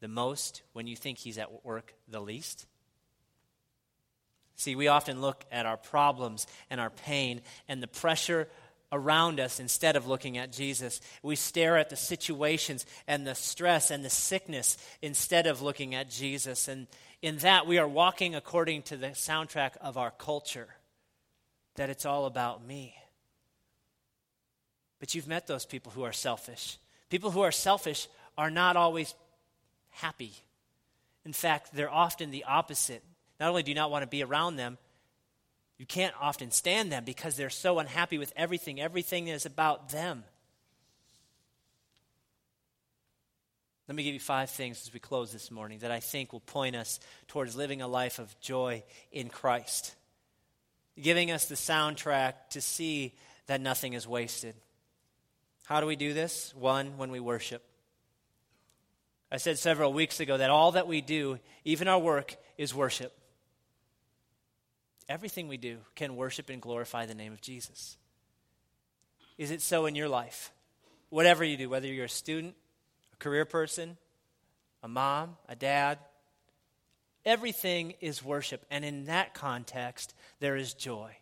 the 0.00 0.08
most 0.08 0.62
when 0.72 0.86
you 0.86 0.96
think 0.96 1.18
He's 1.18 1.38
at 1.38 1.64
work 1.64 1.94
the 2.08 2.20
least? 2.20 2.66
See, 4.56 4.76
we 4.76 4.88
often 4.88 5.20
look 5.20 5.44
at 5.50 5.66
our 5.66 5.76
problems 5.76 6.46
and 6.70 6.80
our 6.80 6.90
pain 6.90 7.40
and 7.68 7.82
the 7.82 7.88
pressure 7.88 8.48
around 8.92 9.40
us 9.40 9.58
instead 9.58 9.96
of 9.96 10.06
looking 10.06 10.38
at 10.38 10.52
Jesus. 10.52 11.00
We 11.22 11.34
stare 11.36 11.76
at 11.76 11.90
the 11.90 11.96
situations 11.96 12.86
and 13.08 13.26
the 13.26 13.34
stress 13.34 13.90
and 13.90 14.04
the 14.04 14.10
sickness 14.10 14.78
instead 15.02 15.46
of 15.46 15.62
looking 15.62 15.94
at 15.94 16.08
Jesus. 16.08 16.68
And 16.68 16.86
in 17.20 17.38
that, 17.38 17.66
we 17.66 17.78
are 17.78 17.88
walking 17.88 18.34
according 18.34 18.82
to 18.82 18.96
the 18.96 19.08
soundtrack 19.08 19.76
of 19.80 19.96
our 19.96 20.12
culture 20.12 20.68
that 21.74 21.90
it's 21.90 22.06
all 22.06 22.26
about 22.26 22.64
me. 22.64 22.94
But 25.00 25.14
you've 25.14 25.26
met 25.26 25.48
those 25.48 25.66
people 25.66 25.90
who 25.90 26.04
are 26.04 26.12
selfish. 26.12 26.78
People 27.14 27.30
who 27.30 27.42
are 27.42 27.52
selfish 27.52 28.08
are 28.36 28.50
not 28.50 28.74
always 28.74 29.14
happy. 29.90 30.32
In 31.24 31.32
fact, 31.32 31.72
they're 31.72 31.88
often 31.88 32.32
the 32.32 32.42
opposite. 32.42 33.04
Not 33.38 33.50
only 33.50 33.62
do 33.62 33.70
you 33.70 33.76
not 33.76 33.92
want 33.92 34.02
to 34.02 34.08
be 34.08 34.24
around 34.24 34.56
them, 34.56 34.78
you 35.78 35.86
can't 35.86 36.12
often 36.20 36.50
stand 36.50 36.90
them 36.90 37.04
because 37.04 37.36
they're 37.36 37.50
so 37.50 37.78
unhappy 37.78 38.18
with 38.18 38.32
everything. 38.34 38.80
Everything 38.80 39.28
is 39.28 39.46
about 39.46 39.90
them. 39.90 40.24
Let 43.86 43.94
me 43.94 44.02
give 44.02 44.14
you 44.14 44.18
five 44.18 44.50
things 44.50 44.82
as 44.84 44.92
we 44.92 44.98
close 44.98 45.32
this 45.32 45.52
morning 45.52 45.78
that 45.82 45.92
I 45.92 46.00
think 46.00 46.32
will 46.32 46.40
point 46.40 46.74
us 46.74 46.98
towards 47.28 47.54
living 47.54 47.80
a 47.80 47.86
life 47.86 48.18
of 48.18 48.34
joy 48.40 48.82
in 49.12 49.28
Christ, 49.28 49.94
giving 51.00 51.30
us 51.30 51.44
the 51.44 51.54
soundtrack 51.54 52.32
to 52.50 52.60
see 52.60 53.14
that 53.46 53.60
nothing 53.60 53.92
is 53.92 54.04
wasted. 54.04 54.56
How 55.64 55.80
do 55.80 55.86
we 55.86 55.96
do 55.96 56.12
this? 56.12 56.52
One, 56.54 56.96
when 56.96 57.10
we 57.10 57.20
worship. 57.20 57.62
I 59.32 59.38
said 59.38 59.58
several 59.58 59.92
weeks 59.92 60.20
ago 60.20 60.36
that 60.36 60.50
all 60.50 60.72
that 60.72 60.86
we 60.86 61.00
do, 61.00 61.38
even 61.64 61.88
our 61.88 61.98
work, 61.98 62.36
is 62.56 62.74
worship. 62.74 63.12
Everything 65.08 65.48
we 65.48 65.56
do 65.56 65.78
can 65.94 66.16
worship 66.16 66.50
and 66.50 66.62
glorify 66.62 67.06
the 67.06 67.14
name 67.14 67.32
of 67.32 67.40
Jesus. 67.40 67.96
Is 69.36 69.50
it 69.50 69.60
so 69.60 69.86
in 69.86 69.94
your 69.94 70.08
life? 70.08 70.52
Whatever 71.10 71.44
you 71.44 71.56
do, 71.56 71.68
whether 71.68 71.86
you're 71.86 72.04
a 72.06 72.08
student, 72.08 72.54
a 73.12 73.16
career 73.16 73.44
person, 73.44 73.96
a 74.82 74.88
mom, 74.88 75.36
a 75.48 75.56
dad. 75.56 75.98
Everything 77.24 77.94
is 78.00 78.22
worship. 78.22 78.64
And 78.70 78.84
in 78.84 79.06
that 79.06 79.32
context, 79.32 80.14
there 80.40 80.56
is 80.56 80.74
joy. 80.74 81.16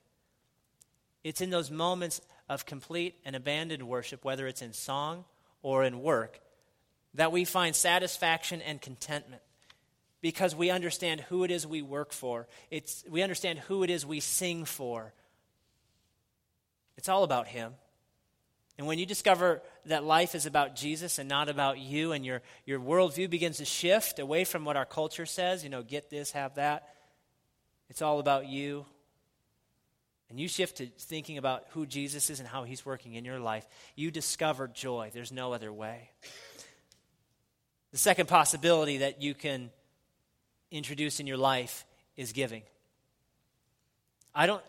It's 1.22 1.40
in 1.40 1.50
those 1.50 1.70
moments 1.70 2.20
of 2.52 2.66
complete 2.66 3.16
and 3.24 3.34
abandoned 3.34 3.82
worship, 3.88 4.24
whether 4.24 4.46
it's 4.46 4.62
in 4.62 4.72
song 4.72 5.24
or 5.62 5.84
in 5.84 6.02
work, 6.02 6.40
that 7.14 7.32
we 7.32 7.44
find 7.44 7.74
satisfaction 7.74 8.60
and 8.62 8.80
contentment 8.80 9.42
because 10.20 10.54
we 10.54 10.70
understand 10.70 11.20
who 11.22 11.44
it 11.44 11.50
is 11.50 11.66
we 11.66 11.82
work 11.82 12.12
for. 12.12 12.46
It's, 12.70 13.04
we 13.10 13.22
understand 13.22 13.58
who 13.60 13.82
it 13.82 13.90
is 13.90 14.06
we 14.06 14.20
sing 14.20 14.64
for. 14.64 15.12
It's 16.96 17.08
all 17.08 17.24
about 17.24 17.48
Him. 17.48 17.74
And 18.78 18.86
when 18.86 18.98
you 18.98 19.06
discover 19.06 19.62
that 19.86 20.04
life 20.04 20.34
is 20.34 20.46
about 20.46 20.74
Jesus 20.76 21.18
and 21.18 21.28
not 21.28 21.48
about 21.48 21.78
you, 21.78 22.12
and 22.12 22.24
your, 22.24 22.40
your 22.64 22.80
worldview 22.80 23.28
begins 23.28 23.58
to 23.58 23.64
shift 23.64 24.18
away 24.18 24.44
from 24.44 24.64
what 24.64 24.76
our 24.76 24.86
culture 24.86 25.26
says, 25.26 25.62
you 25.62 25.70
know, 25.70 25.82
get 25.82 26.08
this, 26.08 26.32
have 26.32 26.54
that, 26.54 26.88
it's 27.90 28.00
all 28.00 28.18
about 28.18 28.46
you. 28.46 28.86
And 30.32 30.40
you 30.40 30.48
shift 30.48 30.78
to 30.78 30.86
thinking 30.86 31.36
about 31.36 31.66
who 31.72 31.84
Jesus 31.84 32.30
is 32.30 32.40
and 32.40 32.48
how 32.48 32.64
he's 32.64 32.86
working 32.86 33.16
in 33.16 33.24
your 33.26 33.38
life, 33.38 33.66
you 33.96 34.10
discover 34.10 34.66
joy. 34.66 35.10
There's 35.12 35.30
no 35.30 35.52
other 35.52 35.70
way. 35.70 36.08
The 37.90 37.98
second 37.98 38.30
possibility 38.30 38.96
that 38.96 39.20
you 39.20 39.34
can 39.34 39.68
introduce 40.70 41.20
in 41.20 41.26
your 41.26 41.36
life 41.36 41.84
is 42.16 42.32
giving. 42.32 42.62
I 44.34 44.46
don't 44.46 44.62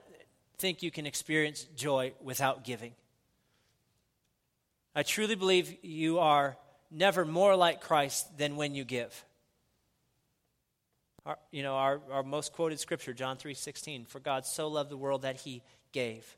think 0.58 0.84
you 0.84 0.92
can 0.92 1.06
experience 1.06 1.64
joy 1.78 2.12
without 2.22 2.66
giving. 2.66 2.92
I 4.94 5.04
truly 5.04 5.36
believe 5.36 5.78
you 5.82 6.20
are 6.20 6.58
never 6.92 7.24
more 7.24 7.56
like 7.56 7.80
Christ 7.80 8.38
than 8.38 8.58
when 8.58 8.76
you 8.76 8.84
give. 8.84 9.24
Our, 11.26 11.38
you 11.52 11.64
know, 11.64 11.76
our, 11.76 12.02
our 12.12 12.24
most 12.24 12.54
quoted 12.54 12.80
scripture, 12.80 13.14
John 13.14 13.38
3 13.38 13.54
16, 13.54 14.06
for 14.06 14.20
God 14.20 14.46
so 14.46 14.68
loved 14.68 14.90
the 14.90 14.98
world 14.98 15.22
that 15.22 15.38
he 15.38 15.62
gave. 15.92 16.36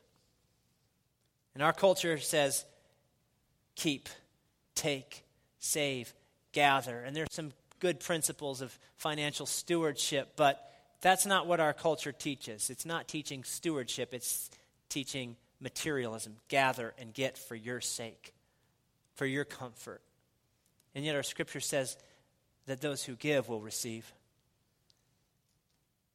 And 1.54 1.62
our 1.62 1.72
culture 1.72 2.18
says, 2.18 2.64
keep, 3.74 4.08
take, 4.74 5.24
save, 5.58 6.12
gather. 6.52 7.00
And 7.00 7.16
there's 7.16 7.32
some 7.32 7.52
good 7.80 8.00
principles 8.00 8.60
of 8.60 8.78
financial 8.96 9.46
stewardship, 9.46 10.32
but 10.36 10.70
that's 11.00 11.26
not 11.26 11.46
what 11.46 11.60
our 11.60 11.72
culture 11.72 12.12
teaches. 12.12 12.70
It's 12.70 12.86
not 12.86 13.08
teaching 13.08 13.42
stewardship, 13.42 14.12
it's 14.12 14.50
teaching 14.88 15.36
materialism 15.60 16.36
gather 16.48 16.94
and 16.98 17.12
get 17.12 17.38
for 17.38 17.54
your 17.54 17.80
sake 17.80 18.34
for 19.16 19.26
your 19.26 19.44
comfort. 19.44 20.02
And 20.94 21.04
yet, 21.04 21.16
our 21.16 21.22
scripture 21.22 21.60
says 21.60 21.96
that 22.66 22.80
those 22.80 23.02
who 23.02 23.16
give 23.16 23.48
will 23.48 23.60
receive. 23.60 24.12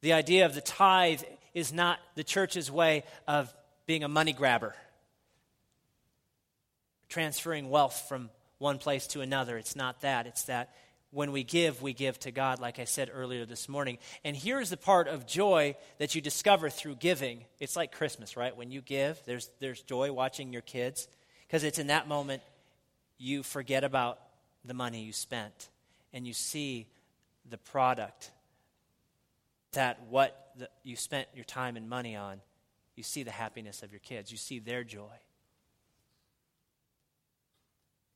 The 0.02 0.12
idea 0.12 0.46
of 0.46 0.54
the 0.54 0.60
tithe 0.60 1.22
is 1.54 1.72
not 1.72 1.98
the 2.14 2.24
church's 2.24 2.70
way 2.70 3.04
of 3.26 3.52
being 3.86 4.04
a 4.04 4.08
money 4.08 4.32
grabber, 4.32 4.74
transferring 7.08 7.70
wealth 7.70 8.04
from 8.08 8.30
one 8.58 8.78
place 8.78 9.06
to 9.08 9.20
another. 9.20 9.56
It's 9.56 9.76
not 9.76 10.00
that. 10.02 10.26
It's 10.26 10.44
that 10.44 10.74
when 11.10 11.30
we 11.30 11.44
give, 11.44 11.82
we 11.82 11.92
give 11.92 12.18
to 12.20 12.30
God, 12.30 12.58
like 12.58 12.78
I 12.78 12.84
said 12.84 13.10
earlier 13.12 13.44
this 13.44 13.68
morning. 13.68 13.98
And 14.24 14.34
here's 14.34 14.70
the 14.70 14.76
part 14.76 15.08
of 15.08 15.26
joy 15.26 15.76
that 15.98 16.14
you 16.14 16.20
discover 16.20 16.70
through 16.70 16.96
giving. 16.96 17.44
It's 17.60 17.76
like 17.76 17.92
Christmas, 17.92 18.36
right? 18.36 18.56
When 18.56 18.70
you 18.70 18.80
give, 18.80 19.20
there's, 19.26 19.50
there's 19.60 19.82
joy 19.82 20.12
watching 20.12 20.52
your 20.52 20.62
kids, 20.62 21.06
because 21.46 21.64
it's 21.64 21.78
in 21.78 21.88
that 21.88 22.08
moment 22.08 22.42
you 23.18 23.42
forget 23.42 23.84
about 23.84 24.18
the 24.64 24.74
money 24.74 25.02
you 25.02 25.12
spent 25.12 25.68
and 26.12 26.26
you 26.26 26.32
see 26.32 26.86
the 27.48 27.58
product 27.58 28.30
that 29.72 30.00
what 30.08 30.52
the, 30.56 30.68
you 30.82 30.96
spent 30.96 31.28
your 31.34 31.44
time 31.44 31.76
and 31.76 31.88
money 31.88 32.16
on, 32.16 32.40
you 32.94 33.02
see 33.02 33.22
the 33.22 33.30
happiness 33.30 33.82
of 33.82 33.90
your 33.90 34.00
kids, 34.00 34.30
you 34.30 34.38
see 34.38 34.58
their 34.58 34.84
joy. 34.84 35.18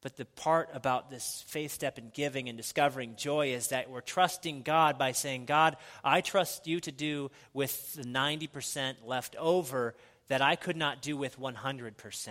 But 0.02 0.16
the 0.16 0.24
part 0.24 0.68
about 0.72 1.10
this 1.10 1.42
faith 1.48 1.72
step 1.72 1.98
in 1.98 2.10
giving 2.14 2.48
and 2.48 2.56
discovering 2.56 3.16
joy 3.16 3.48
is 3.48 3.68
that 3.68 3.90
we're 3.90 4.02
trusting 4.02 4.62
God 4.62 4.98
by 4.98 5.12
saying, 5.12 5.46
God, 5.46 5.76
I 6.04 6.20
trust 6.20 6.66
you 6.66 6.78
to 6.80 6.92
do 6.92 7.30
with 7.52 7.94
the 7.94 8.04
90% 8.04 8.96
left 9.04 9.34
over 9.36 9.94
that 10.28 10.42
I 10.42 10.54
could 10.56 10.76
not 10.76 11.02
do 11.02 11.16
with 11.16 11.40
100%. 11.40 12.30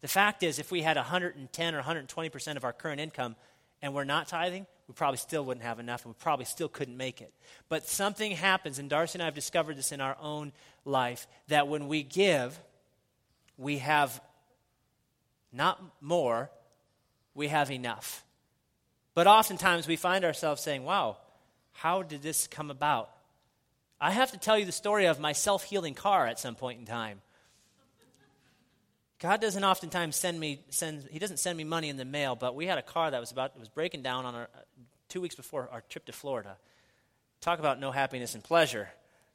The 0.00 0.08
fact 0.08 0.42
is, 0.42 0.58
if 0.58 0.70
we 0.70 0.82
had 0.82 0.96
110 0.96 1.74
or 1.74 1.82
120% 1.82 2.56
of 2.56 2.64
our 2.64 2.72
current 2.72 3.00
income 3.00 3.36
and 3.80 3.94
we're 3.94 4.04
not 4.04 4.28
tithing, 4.28 4.66
we 4.88 4.94
probably 4.94 5.18
still 5.18 5.44
wouldn't 5.44 5.64
have 5.64 5.78
enough 5.78 6.04
and 6.04 6.14
we 6.14 6.18
probably 6.18 6.44
still 6.44 6.68
couldn't 6.68 6.96
make 6.96 7.20
it. 7.20 7.32
But 7.68 7.86
something 7.86 8.32
happens, 8.32 8.78
and 8.78 8.90
Darcy 8.90 9.16
and 9.16 9.22
I 9.22 9.26
have 9.26 9.34
discovered 9.34 9.76
this 9.76 9.92
in 9.92 10.00
our 10.00 10.16
own 10.20 10.52
life, 10.84 11.26
that 11.48 11.68
when 11.68 11.88
we 11.88 12.02
give, 12.02 12.58
we 13.56 13.78
have 13.78 14.20
not 15.52 15.80
more, 16.00 16.50
we 17.34 17.48
have 17.48 17.70
enough. 17.70 18.24
But 19.14 19.26
oftentimes 19.26 19.86
we 19.86 19.96
find 19.96 20.24
ourselves 20.24 20.62
saying, 20.62 20.84
wow, 20.84 21.18
how 21.72 22.02
did 22.02 22.22
this 22.22 22.46
come 22.46 22.70
about? 22.70 23.10
I 24.00 24.10
have 24.10 24.32
to 24.32 24.38
tell 24.38 24.58
you 24.58 24.66
the 24.66 24.72
story 24.72 25.06
of 25.06 25.20
my 25.20 25.32
self 25.32 25.64
healing 25.64 25.94
car 25.94 26.26
at 26.26 26.38
some 26.38 26.56
point 26.56 26.80
in 26.80 26.86
time. 26.86 27.22
God 29.24 29.40
doesn't 29.40 29.64
oftentimes 29.64 30.16
send 30.16 30.38
me 30.38 30.60
send 30.68 31.08
he 31.10 31.18
doesn't 31.18 31.38
send 31.38 31.56
me 31.56 31.64
money 31.64 31.88
in 31.88 31.96
the 31.96 32.04
mail, 32.04 32.36
but 32.36 32.54
we 32.54 32.66
had 32.66 32.76
a 32.76 32.82
car 32.82 33.10
that 33.10 33.18
was 33.18 33.32
about 33.32 33.58
was 33.58 33.70
breaking 33.70 34.02
down 34.02 34.26
on 34.26 34.34
our 34.34 34.42
uh, 34.54 34.58
two 35.08 35.22
weeks 35.22 35.34
before 35.34 35.66
our 35.72 35.80
trip 35.88 36.04
to 36.04 36.12
Florida. 36.12 36.58
Talk 37.40 37.58
about 37.58 37.80
no 37.80 37.90
happiness 37.90 38.34
and 38.34 38.44
pleasure. 38.44 38.90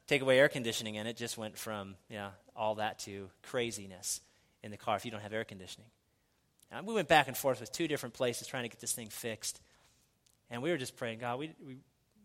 Take 0.06 0.22
away 0.22 0.38
air 0.38 0.48
conditioning, 0.48 0.98
and 0.98 1.08
it 1.08 1.18
just 1.18 1.40
went 1.40 1.58
from 1.58 1.96
yeah 2.08 2.30
all 2.56 2.76
that 2.76 3.00
to 3.00 3.32
craziness 3.42 4.22
in 4.62 4.70
the 4.70 4.78
car 4.78 4.96
if 4.96 5.06
you 5.06 5.12
don't 5.12 5.22
have 5.22 5.34
air 5.34 5.44
conditioning. 5.44 5.90
And 6.72 6.86
we 6.86 6.94
went 6.94 7.08
back 7.08 7.28
and 7.28 7.36
forth 7.36 7.60
with 7.60 7.72
two 7.72 7.88
different 7.88 8.14
places 8.14 8.46
trying 8.46 8.66
to 8.66 8.70
get 8.70 8.80
this 8.80 8.94
thing 8.94 9.10
fixed, 9.10 9.60
and 10.52 10.62
we 10.62 10.70
were 10.70 10.78
just 10.78 10.98
praying, 10.98 11.18
God, 11.18 11.40
we 11.40 11.52
we, 11.66 11.78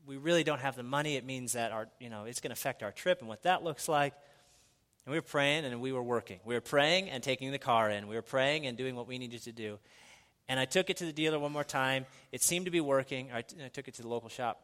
we 0.04 0.18
really 0.18 0.44
don't 0.44 0.60
have 0.60 0.76
the 0.76 0.82
money. 0.82 1.16
It 1.16 1.24
means 1.24 1.54
that 1.54 1.72
our 1.72 1.88
you 1.98 2.10
know 2.10 2.26
it's 2.26 2.40
going 2.40 2.50
to 2.50 2.60
affect 2.60 2.82
our 2.82 2.92
trip 2.92 3.20
and 3.20 3.28
what 3.28 3.44
that 3.44 3.64
looks 3.64 3.88
like. 3.88 4.12
And 5.04 5.12
we 5.12 5.18
were 5.18 5.22
praying 5.22 5.64
and 5.64 5.80
we 5.80 5.92
were 5.92 6.02
working. 6.02 6.40
We 6.44 6.54
were 6.54 6.60
praying 6.60 7.10
and 7.10 7.22
taking 7.22 7.52
the 7.52 7.58
car 7.58 7.90
in. 7.90 8.08
We 8.08 8.16
were 8.16 8.22
praying 8.22 8.66
and 8.66 8.76
doing 8.76 8.96
what 8.96 9.06
we 9.06 9.18
needed 9.18 9.42
to 9.42 9.52
do. 9.52 9.78
And 10.48 10.60
I 10.60 10.64
took 10.64 10.90
it 10.90 10.98
to 10.98 11.06
the 11.06 11.12
dealer 11.12 11.38
one 11.38 11.52
more 11.52 11.64
time. 11.64 12.06
It 12.32 12.42
seemed 12.42 12.66
to 12.66 12.70
be 12.70 12.80
working. 12.80 13.30
I, 13.32 13.42
t- 13.42 13.56
I 13.64 13.68
took 13.68 13.88
it 13.88 13.94
to 13.94 14.02
the 14.02 14.08
local 14.08 14.28
shop. 14.28 14.60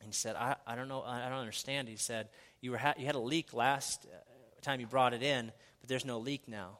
And 0.00 0.08
he 0.08 0.14
said, 0.14 0.36
I, 0.36 0.56
I 0.66 0.74
don't 0.74 0.88
know, 0.88 1.02
I 1.02 1.28
don't 1.28 1.38
understand. 1.38 1.88
He 1.88 1.96
said, 1.96 2.28
you, 2.60 2.72
were 2.72 2.78
ha- 2.78 2.94
you 2.98 3.06
had 3.06 3.14
a 3.14 3.20
leak 3.20 3.52
last 3.52 4.06
uh, 4.06 4.16
time 4.62 4.80
you 4.80 4.86
brought 4.86 5.14
it 5.14 5.22
in, 5.22 5.52
but 5.80 5.88
there's 5.88 6.04
no 6.04 6.18
leak 6.18 6.48
now. 6.48 6.78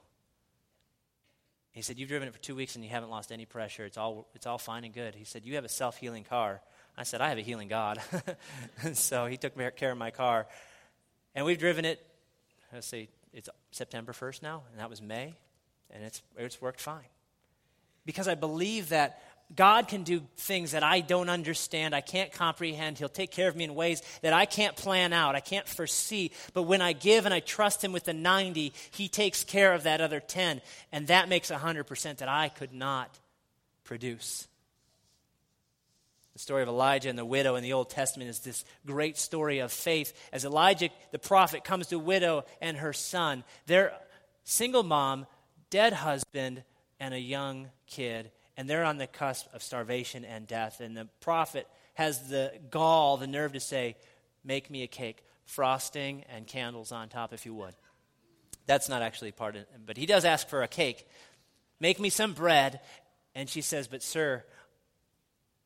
He 1.71 1.81
said, 1.81 1.97
You've 1.97 2.09
driven 2.09 2.27
it 2.27 2.33
for 2.33 2.39
two 2.39 2.55
weeks 2.55 2.75
and 2.75 2.83
you 2.83 2.89
haven't 2.91 3.09
lost 3.09 3.31
any 3.31 3.45
pressure. 3.45 3.83
It's 3.85 3.97
all, 3.97 4.27
it's 4.35 4.45
all 4.45 4.59
fine 4.59 4.83
and 4.83 4.93
good. 4.93 5.15
He 5.15 5.25
said, 5.25 5.43
You 5.43 5.55
have 5.55 5.65
a 5.65 5.69
self 5.69 5.97
healing 5.97 6.23
car. 6.23 6.61
I 6.95 7.03
said, 7.03 7.21
I 7.21 7.29
have 7.29 7.39
a 7.39 7.41
healing 7.41 7.67
God. 7.67 7.99
and 8.83 8.95
so 8.95 9.25
he 9.25 9.37
took 9.37 9.55
care 9.75 9.91
of 9.91 9.97
my 9.97 10.11
car. 10.11 10.45
And 11.33 11.45
we've 11.45 11.57
driven 11.57 11.83
it 11.83 11.99
let's 12.73 12.87
see, 12.87 13.09
it's 13.33 13.49
September 13.71 14.13
1st 14.13 14.41
now, 14.41 14.63
and 14.71 14.79
that 14.79 14.89
was 14.89 15.01
May, 15.01 15.35
and 15.91 16.03
it's, 16.03 16.21
it's 16.37 16.61
worked 16.61 16.81
fine. 16.81 17.05
Because 18.05 18.27
I 18.27 18.35
believe 18.35 18.89
that 18.89 19.21
God 19.55 19.87
can 19.87 20.03
do 20.03 20.21
things 20.37 20.71
that 20.71 20.83
I 20.83 21.01
don't 21.01 21.29
understand, 21.29 21.93
I 21.93 22.01
can't 22.01 22.31
comprehend. 22.31 22.97
He'll 22.97 23.09
take 23.09 23.31
care 23.31 23.47
of 23.47 23.55
me 23.55 23.65
in 23.65 23.75
ways 23.75 24.01
that 24.21 24.33
I 24.33 24.45
can't 24.45 24.75
plan 24.75 25.13
out, 25.13 25.35
I 25.35 25.39
can't 25.39 25.67
foresee. 25.67 26.31
But 26.53 26.63
when 26.63 26.81
I 26.81 26.93
give 26.93 27.25
and 27.25 27.33
I 27.33 27.39
trust 27.39 27.83
Him 27.83 27.91
with 27.91 28.05
the 28.05 28.13
90, 28.13 28.73
He 28.91 29.07
takes 29.07 29.43
care 29.43 29.73
of 29.73 29.83
that 29.83 30.01
other 30.01 30.19
10, 30.19 30.61
and 30.91 31.07
that 31.07 31.29
makes 31.29 31.51
100% 31.51 32.17
that 32.17 32.29
I 32.29 32.49
could 32.49 32.73
not 32.73 33.19
produce. 33.83 34.47
The 36.33 36.39
story 36.39 36.63
of 36.63 36.67
Elijah 36.67 37.09
and 37.09 37.17
the 37.17 37.25
widow 37.25 37.55
in 37.55 37.63
the 37.63 37.73
Old 37.73 37.91
Testament 37.91 38.29
is 38.29 38.39
this 38.39 38.65
great 38.85 39.17
story 39.17 39.59
of 39.59 39.71
faith. 39.71 40.13
As 40.31 40.45
Elijah, 40.45 40.89
the 41.11 41.19
prophet, 41.19 41.63
comes 41.63 41.87
to 41.87 41.99
widow 41.99 42.45
and 42.59 42.77
her 42.77 42.93
son, 42.93 43.43
their 43.67 43.93
single 44.43 44.83
mom, 44.83 45.27
dead 45.69 45.93
husband, 45.93 46.63
and 46.99 47.13
a 47.13 47.19
young 47.19 47.69
kid, 47.85 48.31
and 48.57 48.69
they're 48.69 48.83
on 48.83 48.97
the 48.97 49.07
cusp 49.07 49.47
of 49.53 49.61
starvation 49.61 50.25
and 50.25 50.47
death. 50.47 50.79
And 50.79 50.97
the 50.97 51.07
prophet 51.21 51.67
has 51.93 52.29
the 52.29 52.51
gall, 52.71 53.17
the 53.17 53.27
nerve 53.27 53.53
to 53.53 53.59
say, 53.59 53.95
Make 54.43 54.69
me 54.69 54.83
a 54.83 54.87
cake, 54.87 55.23
frosting 55.45 56.25
and 56.33 56.47
candles 56.47 56.91
on 56.91 57.09
top, 57.09 57.31
if 57.31 57.45
you 57.45 57.53
would. 57.53 57.75
That's 58.65 58.89
not 58.89 59.01
actually 59.01 59.31
part 59.31 59.55
of 59.55 59.61
it, 59.61 59.69
but 59.85 59.97
he 59.97 60.05
does 60.05 60.25
ask 60.25 60.47
for 60.49 60.63
a 60.63 60.67
cake. 60.67 61.07
Make 61.79 61.99
me 61.99 62.09
some 62.09 62.33
bread. 62.33 62.79
And 63.35 63.49
she 63.49 63.61
says, 63.61 63.87
But, 63.87 64.03
sir, 64.03 64.43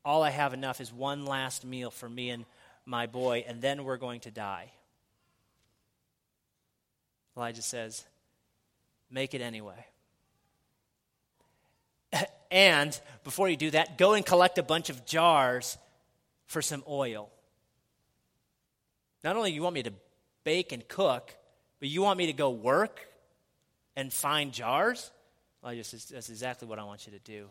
all 0.08 0.24
I 0.24 0.30
have 0.30 0.54
enough 0.54 0.80
is 0.80 0.92
one 0.92 1.26
last 1.26 1.66
meal 1.66 1.92
for 1.92 2.08
me 2.08 2.30
and 2.30 2.46
my 2.86 3.08
boy, 3.08 3.44
and 3.46 3.62
then 3.62 3.84
we're 3.84 3.98
going 3.98 4.22
to 4.22 4.32
die. 4.32 4.72
Elijah 7.36 7.62
says, 7.62 8.06
Make 9.12 9.34
it 9.34 9.42
anyway. 9.42 9.86
and 12.52 12.98
before 13.26 13.50
you 13.50 13.58
do 13.58 13.70
that, 13.72 13.98
go 13.98 14.14
and 14.14 14.26
collect 14.26 14.58
a 14.58 14.64
bunch 14.64 14.90
of 14.90 15.06
jars 15.06 15.78
for 16.46 16.62
some 16.62 16.84
oil. 16.88 17.30
Not 19.26 19.36
only 19.36 19.52
you 19.52 19.62
want 19.62 19.76
me 19.76 19.84
to 19.84 19.94
bake 20.46 20.72
and 20.72 20.88
cook, 20.88 21.36
but 21.82 21.90
you 21.90 22.02
want 22.02 22.18
me 22.18 22.28
to 22.28 22.34
go 22.34 22.50
work 22.50 23.06
and 23.98 24.14
find 24.14 24.54
jars? 24.54 25.12
Elijah 25.62 25.84
says, 25.84 26.06
That's 26.06 26.30
exactly 26.30 26.66
what 26.66 26.80
I 26.80 26.86
want 26.86 27.08
you 27.08 27.12
to 27.12 27.20
do. 27.20 27.50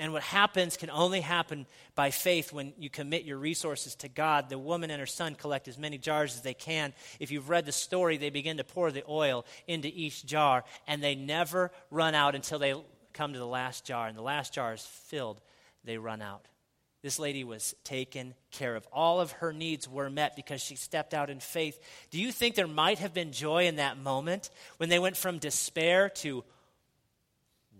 And 0.00 0.14
what 0.14 0.22
happens 0.22 0.78
can 0.78 0.88
only 0.88 1.20
happen 1.20 1.66
by 1.94 2.10
faith 2.10 2.54
when 2.54 2.72
you 2.78 2.88
commit 2.88 3.24
your 3.24 3.36
resources 3.36 3.94
to 3.96 4.08
God. 4.08 4.48
The 4.48 4.58
woman 4.58 4.90
and 4.90 4.98
her 4.98 5.04
son 5.04 5.34
collect 5.34 5.68
as 5.68 5.76
many 5.76 5.98
jars 5.98 6.34
as 6.34 6.40
they 6.40 6.54
can. 6.54 6.94
If 7.20 7.30
you've 7.30 7.50
read 7.50 7.66
the 7.66 7.72
story, 7.72 8.16
they 8.16 8.30
begin 8.30 8.56
to 8.56 8.64
pour 8.64 8.90
the 8.90 9.04
oil 9.06 9.44
into 9.68 9.88
each 9.88 10.24
jar, 10.24 10.64
and 10.86 11.02
they 11.02 11.14
never 11.14 11.70
run 11.90 12.14
out 12.14 12.34
until 12.34 12.58
they 12.58 12.74
come 13.12 13.34
to 13.34 13.38
the 13.38 13.46
last 13.46 13.84
jar. 13.84 14.08
And 14.08 14.16
the 14.16 14.22
last 14.22 14.54
jar 14.54 14.72
is 14.72 14.80
filled, 14.82 15.42
they 15.84 15.98
run 15.98 16.22
out. 16.22 16.48
This 17.02 17.18
lady 17.18 17.44
was 17.44 17.74
taken 17.84 18.32
care 18.50 18.76
of. 18.76 18.86
All 18.94 19.20
of 19.20 19.32
her 19.32 19.52
needs 19.52 19.86
were 19.86 20.08
met 20.08 20.34
because 20.34 20.62
she 20.62 20.76
stepped 20.76 21.12
out 21.12 21.28
in 21.28 21.40
faith. 21.40 21.78
Do 22.10 22.18
you 22.18 22.32
think 22.32 22.54
there 22.54 22.66
might 22.66 23.00
have 23.00 23.12
been 23.12 23.32
joy 23.32 23.66
in 23.66 23.76
that 23.76 23.98
moment 23.98 24.48
when 24.78 24.88
they 24.88 24.98
went 24.98 25.18
from 25.18 25.38
despair 25.38 26.08
to, 26.08 26.42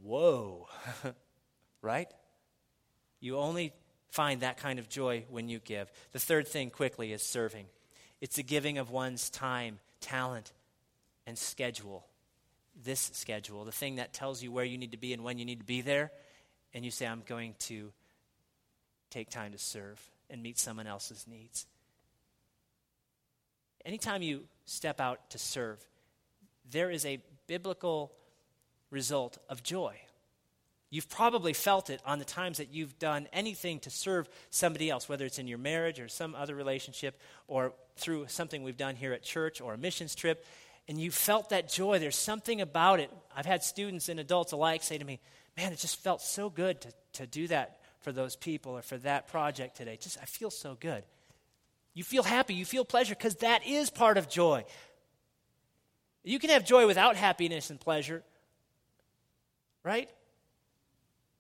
whoa? 0.03 0.69
right? 1.83 2.09
You 3.21 3.37
only 3.37 3.73
find 4.11 4.41
that 4.41 4.57
kind 4.57 4.79
of 4.79 4.89
joy 4.89 5.25
when 5.31 5.49
you 5.49 5.59
give. 5.59 5.91
The 6.13 6.19
third 6.19 6.49
thing, 6.49 6.71
quickly, 6.71 7.13
is 7.13 7.23
serving 7.23 7.67
it's 8.21 8.37
the 8.37 8.43
giving 8.43 8.79
of 8.79 8.91
one's 8.91 9.31
time, 9.31 9.79
talent, 10.01 10.53
and 11.27 11.39
schedule. 11.39 12.07
This 12.85 13.11
schedule, 13.15 13.65
the 13.65 13.73
thing 13.73 13.97
that 13.97 14.13
tells 14.13 14.43
you 14.43 14.53
where 14.53 14.65
you 14.65 14.79
need 14.79 14.93
to 14.93 14.99
be 14.99 15.13
and 15.13 15.25
when 15.25 15.39
you 15.39 15.45
need 15.45 15.61
to 15.61 15.65
be 15.65 15.81
there, 15.81 16.13
and 16.73 16.85
you 16.85 16.91
say, 16.91 17.07
I'm 17.07 17.23
going 17.27 17.55
to 17.61 17.93
take 19.11 19.31
time 19.31 19.53
to 19.53 19.59
serve 19.59 20.01
and 20.29 20.43
meet 20.43 20.59
someone 20.59 20.87
else's 20.87 21.27
needs. 21.27 21.67
Anytime 23.85 24.23
you 24.23 24.45
step 24.67 25.01
out 25.01 25.31
to 25.31 25.39
serve, 25.39 25.85
there 26.71 26.91
is 26.91 27.05
a 27.05 27.19
biblical 27.47 28.13
result 28.91 29.39
of 29.49 29.63
joy. 29.63 29.97
You've 30.91 31.09
probably 31.09 31.53
felt 31.53 31.89
it 31.89 32.01
on 32.05 32.19
the 32.19 32.25
times 32.25 32.59
that 32.59 32.75
you've 32.75 32.99
done 32.99 33.29
anything 33.33 33.79
to 33.81 33.91
serve 33.91 34.29
somebody 34.51 34.91
else, 34.91 35.09
whether 35.09 35.25
it's 35.25 35.39
in 35.39 35.47
your 35.47 35.59
marriage 35.59 36.01
or 36.01 36.09
some 36.09 36.35
other 36.35 36.57
relationship 36.57 37.19
or 37.47 37.73
through 37.97 38.27
something 38.27 38.65
we've 38.65 38.77
done 38.77 38.97
here 38.97 39.13
at 39.13 39.23
church 39.23 39.61
or 39.61 39.75
a 39.75 39.79
missions 39.79 40.17
trip. 40.17 40.45
And 40.89 41.01
you 41.01 41.13
felt 41.13 41.51
that 41.51 41.69
joy. 41.69 42.01
There's 42.01 42.17
something 42.17 42.61
about 42.61 42.99
it. 42.99 43.11
I've 43.37 43.47
had 43.47 43.63
students 43.63 44.09
and 44.09 44.19
adults 44.19 44.51
alike 44.51 44.83
say 44.83 44.99
to 44.99 45.05
me, 45.05 45.21
Man, 45.57 45.73
it 45.73 45.79
just 45.79 46.01
felt 46.01 46.23
so 46.23 46.49
good 46.49 46.81
to, 46.81 46.93
to 47.15 47.27
do 47.27 47.47
that 47.49 47.81
for 48.01 48.13
those 48.13 48.35
people 48.37 48.73
or 48.73 48.83
for 48.83 48.97
that 48.99 49.29
project 49.29 49.77
today. 49.77 49.99
Just, 50.01 50.19
I 50.21 50.25
feel 50.25 50.51
so 50.51 50.77
good. 50.79 51.05
You 51.93 52.05
feel 52.05 52.23
happy, 52.23 52.55
you 52.55 52.65
feel 52.65 52.85
pleasure, 52.85 53.15
because 53.15 53.37
that 53.37 53.67
is 53.67 53.91
part 53.91 54.17
of 54.17 54.29
joy. 54.29 54.65
You 56.23 56.39
can 56.39 56.51
have 56.51 56.65
joy 56.65 56.87
without 56.87 57.17
happiness 57.17 57.71
and 57.71 57.81
pleasure, 57.81 58.23
right? 59.83 60.09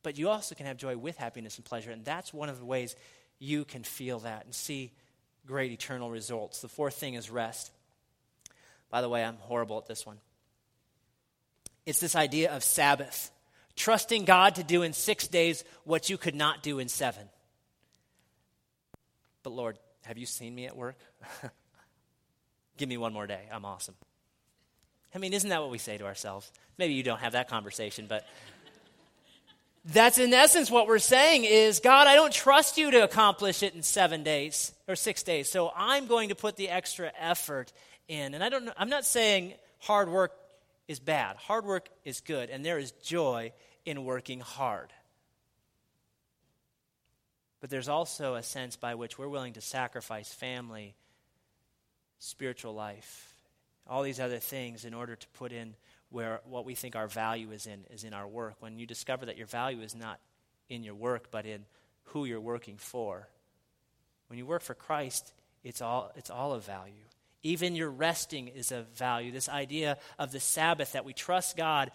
But 0.02 0.18
you 0.18 0.28
also 0.28 0.54
can 0.54 0.66
have 0.66 0.76
joy 0.76 0.96
with 0.96 1.16
happiness 1.16 1.56
and 1.56 1.64
pleasure. 1.64 1.90
And 1.90 2.04
that's 2.04 2.32
one 2.32 2.48
of 2.48 2.58
the 2.58 2.64
ways 2.64 2.96
you 3.38 3.64
can 3.64 3.84
feel 3.84 4.20
that 4.20 4.44
and 4.44 4.54
see 4.54 4.92
great 5.46 5.72
eternal 5.72 6.10
results. 6.10 6.60
The 6.60 6.68
fourth 6.68 6.94
thing 6.94 7.14
is 7.14 7.30
rest. 7.30 7.70
By 8.90 9.00
the 9.00 9.08
way, 9.08 9.24
I'm 9.24 9.36
horrible 9.36 9.78
at 9.78 9.86
this 9.86 10.04
one. 10.04 10.18
It's 11.86 12.00
this 12.00 12.16
idea 12.16 12.52
of 12.52 12.62
Sabbath, 12.62 13.30
trusting 13.76 14.24
God 14.24 14.56
to 14.56 14.62
do 14.62 14.82
in 14.82 14.92
six 14.92 15.26
days 15.28 15.64
what 15.84 16.10
you 16.10 16.18
could 16.18 16.34
not 16.34 16.62
do 16.62 16.78
in 16.78 16.88
seven. 16.88 17.28
But 19.42 19.50
Lord, 19.50 19.78
have 20.04 20.18
you 20.18 20.26
seen 20.26 20.54
me 20.54 20.66
at 20.66 20.76
work? 20.76 20.96
Give 22.76 22.88
me 22.88 22.96
one 22.96 23.12
more 23.12 23.26
day. 23.26 23.42
I'm 23.52 23.64
awesome. 23.64 23.94
I 25.14 25.18
mean, 25.18 25.32
isn't 25.32 25.50
that 25.50 25.60
what 25.60 25.70
we 25.70 25.78
say 25.78 25.98
to 25.98 26.04
ourselves? 26.04 26.50
Maybe 26.78 26.94
you 26.94 27.02
don't 27.02 27.18
have 27.18 27.32
that 27.32 27.48
conversation, 27.48 28.06
but 28.08 28.26
That's 29.84 30.18
in 30.18 30.34
essence 30.34 30.70
what 30.70 30.86
we're 30.86 30.98
saying 30.98 31.44
is 31.44 31.80
God, 31.80 32.06
I 32.06 32.14
don't 32.14 32.32
trust 32.32 32.76
you 32.76 32.90
to 32.90 33.02
accomplish 33.02 33.62
it 33.62 33.74
in 33.74 33.82
seven 33.82 34.22
days 34.22 34.72
or 34.86 34.94
six 34.94 35.22
days. 35.22 35.50
So 35.50 35.72
I'm 35.74 36.06
going 36.06 36.28
to 36.28 36.34
put 36.34 36.56
the 36.56 36.68
extra 36.68 37.10
effort 37.18 37.72
in. 38.08 38.34
And 38.34 38.44
I 38.44 38.50
don't 38.50 38.68
I'm 38.76 38.90
not 38.90 39.06
saying 39.06 39.54
hard 39.78 40.10
work 40.10 40.32
is 40.86 41.00
bad. 41.00 41.36
Hard 41.36 41.64
work 41.64 41.88
is 42.04 42.20
good, 42.20 42.50
and 42.50 42.64
there 42.64 42.78
is 42.78 42.90
joy 42.90 43.52
in 43.86 44.04
working 44.04 44.40
hard. 44.40 44.92
But 47.60 47.70
there's 47.70 47.88
also 47.88 48.34
a 48.34 48.42
sense 48.42 48.76
by 48.76 48.94
which 48.94 49.18
we're 49.18 49.28
willing 49.28 49.52
to 49.52 49.60
sacrifice 49.60 50.32
family, 50.32 50.94
spiritual 52.18 52.74
life, 52.74 53.34
all 53.86 54.02
these 54.02 54.18
other 54.18 54.38
things 54.38 54.84
in 54.84 54.94
order 54.94 55.14
to 55.14 55.28
put 55.28 55.52
in 55.52 55.74
where 56.10 56.40
what 56.44 56.64
we 56.64 56.74
think 56.74 56.96
our 56.96 57.08
value 57.08 57.50
is 57.52 57.66
in 57.66 57.84
is 57.90 58.04
in 58.04 58.12
our 58.12 58.28
work. 58.28 58.56
When 58.60 58.78
you 58.78 58.86
discover 58.86 59.26
that 59.26 59.38
your 59.38 59.46
value 59.46 59.80
is 59.82 59.94
not 59.94 60.20
in 60.68 60.84
your 60.84 60.94
work, 60.94 61.30
but 61.30 61.46
in 61.46 61.64
who 62.04 62.24
you're 62.24 62.40
working 62.40 62.76
for. 62.76 63.28
When 64.28 64.38
you 64.38 64.46
work 64.46 64.62
for 64.62 64.74
Christ, 64.74 65.32
it's 65.64 65.82
all, 65.82 66.12
it's 66.16 66.30
all 66.30 66.52
of 66.52 66.64
value. 66.64 66.94
Even 67.42 67.74
your 67.74 67.90
resting 67.90 68.48
is 68.48 68.70
of 68.70 68.88
value. 68.90 69.32
This 69.32 69.48
idea 69.48 69.98
of 70.18 70.30
the 70.30 70.40
Sabbath 70.40 70.92
that 70.92 71.04
we 71.04 71.12
trust 71.12 71.56
God 71.56 71.90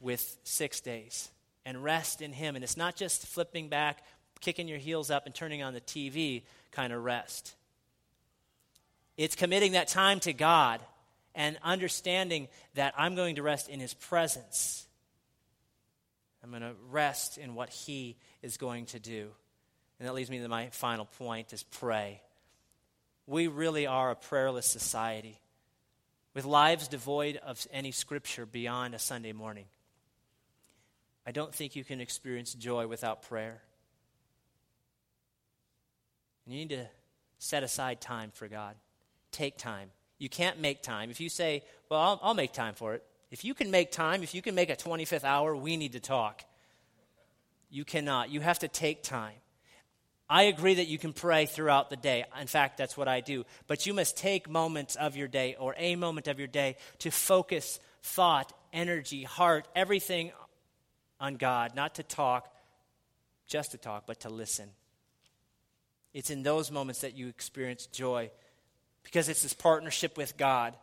with 0.00 0.38
six 0.44 0.80
days 0.80 1.30
and 1.64 1.82
rest 1.82 2.20
in 2.20 2.32
Him. 2.32 2.56
And 2.56 2.64
it's 2.64 2.76
not 2.76 2.96
just 2.96 3.26
flipping 3.26 3.68
back, 3.68 4.02
kicking 4.40 4.68
your 4.68 4.78
heels 4.78 5.10
up, 5.10 5.26
and 5.26 5.34
turning 5.34 5.62
on 5.62 5.72
the 5.72 5.80
TV 5.80 6.42
kind 6.72 6.92
of 6.92 7.02
rest. 7.02 7.54
It's 9.16 9.34
committing 9.34 9.72
that 9.72 9.88
time 9.88 10.20
to 10.20 10.32
God 10.32 10.80
and 11.36 11.58
understanding 11.62 12.48
that 12.74 12.94
I'm 12.96 13.14
going 13.14 13.36
to 13.36 13.42
rest 13.42 13.68
in 13.68 13.78
His 13.78 13.94
presence. 13.94 14.86
I'm 16.42 16.50
going 16.50 16.62
to 16.62 16.74
rest 16.90 17.38
in 17.38 17.54
what 17.54 17.68
He 17.68 18.16
is 18.42 18.56
going 18.56 18.86
to 18.86 18.98
do. 18.98 19.28
And 19.98 20.08
that 20.08 20.14
leads 20.14 20.30
me 20.30 20.40
to 20.40 20.48
my 20.48 20.70
final 20.70 21.04
point 21.04 21.52
is 21.52 21.62
pray. 21.62 22.20
We 23.26 23.46
really 23.46 23.86
are 23.86 24.10
a 24.10 24.16
prayerless 24.16 24.66
society 24.66 25.38
with 26.34 26.44
lives 26.44 26.88
devoid 26.88 27.36
of 27.36 27.66
any 27.72 27.92
scripture 27.92 28.46
beyond 28.46 28.94
a 28.94 28.98
Sunday 28.98 29.32
morning. 29.32 29.66
I 31.26 31.32
don't 31.32 31.54
think 31.54 31.76
you 31.76 31.84
can 31.84 32.00
experience 32.00 32.54
joy 32.54 32.86
without 32.86 33.22
prayer. 33.22 33.60
And 36.44 36.54
you 36.54 36.60
need 36.60 36.70
to 36.70 36.86
set 37.38 37.62
aside 37.62 38.00
time 38.00 38.30
for 38.32 38.48
God. 38.48 38.76
Take 39.32 39.58
time. 39.58 39.90
You 40.18 40.28
can't 40.28 40.60
make 40.60 40.82
time. 40.82 41.10
If 41.10 41.20
you 41.20 41.28
say, 41.28 41.62
Well, 41.90 42.00
I'll, 42.00 42.20
I'll, 42.22 42.34
make 42.34 42.52
time 42.52 42.74
for 42.74 42.94
it, 42.94 43.02
if 43.30 43.44
you 43.44 43.54
can 43.54 43.70
make 43.70 43.92
time, 43.92 44.22
if 44.22 44.34
you 44.34 44.42
can 44.42 44.54
make 44.54 44.70
a 44.70 44.76
25th 44.76 45.24
hour, 45.24 45.54
we 45.54 45.76
need 45.76 45.92
to 45.92 46.00
talk. 46.00 46.44
You 47.70 47.84
cannot. 47.84 48.30
You 48.30 48.40
have 48.40 48.60
to 48.60 48.68
take 48.68 49.02
time. 49.02 49.34
I 50.28 50.44
agree 50.44 50.74
that 50.74 50.88
you 50.88 50.98
can 50.98 51.12
pray 51.12 51.46
throughout 51.46 51.88
the 51.88 51.96
day. 51.96 52.24
In 52.40 52.48
fact, 52.48 52.78
that's 52.78 52.96
what 52.96 53.06
I 53.06 53.20
do. 53.20 53.44
But 53.68 53.86
you 53.86 53.94
must 53.94 54.16
take 54.16 54.48
moments 54.48 54.96
of 54.96 55.16
your 55.16 55.28
day 55.28 55.56
or 55.58 55.74
a 55.78 55.94
moment 55.94 56.26
of 56.26 56.38
your 56.38 56.48
day 56.48 56.76
to 57.00 57.10
focus 57.10 57.78
thought, 58.02 58.52
energy, 58.72 59.22
heart, 59.22 59.68
everything 59.76 60.32
on 61.20 61.36
God, 61.36 61.74
not 61.76 61.96
to 61.96 62.02
talk, 62.02 62.52
just 63.46 63.72
to 63.72 63.78
talk, 63.78 64.04
but 64.06 64.20
to 64.20 64.28
listen. 64.28 64.68
It's 66.12 66.30
in 66.30 66.42
those 66.42 66.70
moments 66.70 67.02
that 67.02 67.16
you 67.16 67.28
experience 67.28 67.86
joy 67.86 68.30
because 69.06 69.28
it's 69.28 69.44
this 69.44 69.54
partnership 69.54 70.16
with 70.18 70.36
God 70.36 70.76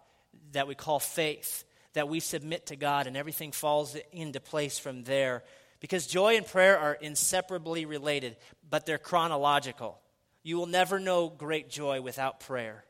that 0.53 0.65
we 0.65 0.75
call 0.75 0.97
faith, 0.97 1.65
that 1.91 2.07
we 2.07 2.21
submit 2.21 2.67
to 2.67 2.77
God 2.77 3.05
and 3.05 3.17
everything 3.17 3.51
falls 3.51 3.97
into 4.13 4.39
place 4.39 4.79
from 4.79 5.03
there. 5.03 5.43
Because 5.81 6.07
joy 6.07 6.37
and 6.37 6.47
prayer 6.47 6.79
are 6.79 6.93
inseparably 6.93 7.85
related, 7.85 8.37
but 8.69 8.85
they're 8.85 8.97
chronological. 8.97 9.99
You 10.41 10.55
will 10.55 10.67
never 10.67 10.99
know 10.99 11.27
great 11.27 11.69
joy 11.69 11.99
without 11.99 12.39
prayer. 12.39 12.85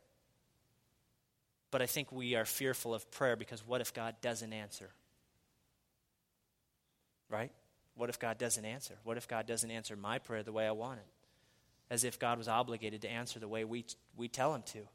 But 1.72 1.82
I 1.82 1.88
think 1.88 2.12
we 2.12 2.36
are 2.36 2.46
fearful 2.46 2.94
of 2.94 3.10
prayer 3.10 3.36
because 3.36 3.66
what 3.66 3.82
if 3.82 3.92
God 3.92 4.14
doesn't 4.22 4.54
answer? 4.54 4.92
Right? 7.28 7.52
What 7.96 8.10
if 8.10 8.20
God 8.20 8.38
doesn't 8.38 8.66
answer? 8.66 8.94
What 9.04 9.18
if 9.18 9.28
God 9.28 9.48
doesn't 9.48 9.72
answer 9.72 9.96
my 9.96 10.20
prayer 10.20 10.44
the 10.44 10.52
way 10.52 10.68
I 10.68 10.74
want 10.74 11.00
it? 11.00 11.08
As 11.90 12.04
if 12.04 12.20
God 12.20 12.38
was 12.38 12.48
obligated 12.48 13.02
to 13.02 13.10
answer 13.10 13.40
the 13.40 13.48
way 13.48 13.66
we, 13.66 13.86
we 14.16 14.28
tell 14.28 14.54
him 14.54 14.62
to. 14.68 14.88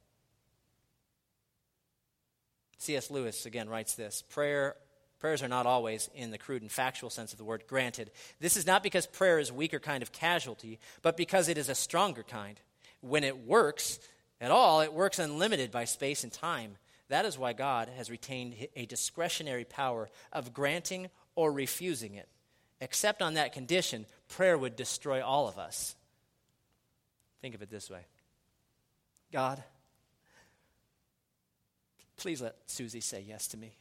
C.S. 2.79 3.11
Lewis 3.11 3.45
again 3.45 3.69
writes 3.69 3.95
this 3.95 4.23
prayer 4.23 4.77
prayers 5.19 5.43
are 5.43 5.49
not 5.49 5.67
always 5.67 6.09
in 6.15 6.31
the 6.31 6.39
crude 6.39 6.63
and 6.63 6.71
factual 6.71 7.11
sense 7.11 7.33
of 7.33 7.39
the 7.39 7.45
word 7.45 7.65
granted. 7.67 8.11
This 8.39 8.57
is 8.57 8.67
not 8.67 8.85
because 8.85 9.05
prayer 9.05 9.41
is 9.41 9.51
a 9.51 9.55
weaker 9.55 9.81
kind 9.81 10.03
of 10.03 10.13
casualty 10.13 10.79
but 11.03 11.17
because 11.17 11.49
it 11.49 11.59
is 11.59 11.69
a 11.69 11.75
stronger 11.75 12.23
kind. 12.23 12.61
When 13.01 13.25
it 13.25 13.47
works 13.47 13.99
at 14.41 14.51
all 14.51 14.81
it 14.81 14.93
works 14.93 15.19
unlimited 15.19 15.71
by 15.71 15.85
space 15.85 16.23
and 16.23 16.33
time. 16.33 16.77
That 17.09 17.25
is 17.25 17.39
why 17.39 17.53
god 17.53 17.89
has 17.97 18.11
retained 18.11 18.55
a 18.77 18.87
discretionary 18.87 19.65
power 19.65 20.09
of 20.33 20.53
granting 20.53 21.09
or 21.35 21.51
refusing 21.51 22.15
it. 22.15 22.29
Except 22.81 23.23
on 23.23 23.35
that 23.35 23.53
condition 23.53 24.07
prayer 24.29 24.57
would 24.57 24.77
destroy 24.77 25.25
all 25.25 25.49
of 25.49 25.59
us. 25.59 25.97
Think 27.41 27.55
of 27.55 27.63
it 27.63 27.71
this 27.71 27.91
way. 27.91 28.01
God 29.33 29.63
Please 32.19 32.43
let 32.43 32.57
Susie 32.67 33.01
say 33.01 33.25
yes 33.27 33.47
to 33.49 33.57
me 33.57 33.73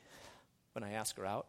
when 0.74 0.84
I 0.84 0.92
ask 0.92 1.18
her 1.18 1.26
out. 1.26 1.48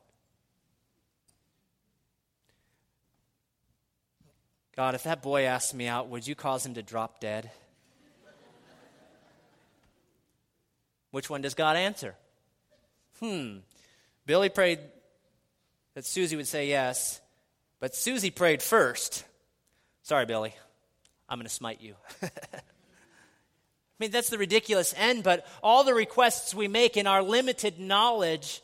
God, 4.74 4.94
if 4.94 5.02
that 5.02 5.22
boy 5.22 5.42
asks 5.42 5.74
me 5.74 5.86
out, 5.86 6.08
would 6.08 6.26
you 6.26 6.34
cause 6.34 6.64
him 6.64 6.74
to 6.74 6.82
drop 6.82 7.20
dead? 7.20 7.50
Which 11.10 11.28
one 11.28 11.42
does 11.42 11.54
God 11.54 11.76
answer? 11.76 12.14
Hmm. 13.20 13.58
Billy 14.24 14.48
prayed 14.48 14.78
that 15.94 16.06
Susie 16.06 16.36
would 16.36 16.46
say 16.46 16.68
yes, 16.68 17.20
but 17.80 17.94
Susie 17.94 18.30
prayed 18.30 18.62
first. 18.62 19.24
Sorry, 20.02 20.26
Billy. 20.26 20.54
I'm 21.28 21.38
going 21.38 21.46
to 21.46 21.52
smite 21.52 21.80
you. 21.80 21.94
I 23.98 24.04
mean, 24.04 24.10
that's 24.12 24.30
the 24.30 24.38
ridiculous 24.38 24.94
end, 24.96 25.24
but 25.24 25.44
all 25.60 25.82
the 25.82 25.94
requests 25.94 26.54
we 26.54 26.68
make 26.68 26.96
in 26.96 27.08
our 27.08 27.22
limited 27.22 27.80
knowledge 27.80 28.62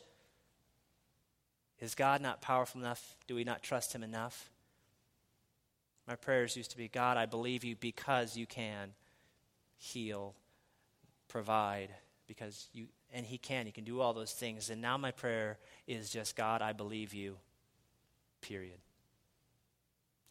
is 1.81 1.93
God 1.93 2.21
not 2.21 2.41
powerful 2.41 2.79
enough? 2.79 3.15
Do 3.27 3.35
we 3.35 3.43
not 3.43 3.61
trust 3.61 3.93
Him 3.93 4.01
enough? 4.01 4.49
My 6.07 6.15
prayers 6.15 6.55
used 6.55 6.71
to 6.71 6.77
be 6.77 6.87
God, 6.87 7.17
I 7.17 7.25
believe 7.25 7.63
you 7.65 7.75
because 7.75 8.37
you 8.37 8.45
can 8.45 8.91
heal, 9.77 10.35
provide, 11.27 11.89
because 12.27 12.69
you, 12.73 12.87
and 13.13 13.25
He 13.25 13.37
can. 13.37 13.65
He 13.65 13.73
can 13.73 13.83
do 13.83 13.99
all 13.99 14.13
those 14.13 14.31
things. 14.31 14.69
And 14.69 14.81
now 14.81 14.97
my 14.97 15.11
prayer 15.11 15.57
is 15.85 16.09
just 16.09 16.37
God, 16.37 16.61
I 16.61 16.71
believe 16.71 17.13
you, 17.13 17.37
period. 18.41 18.77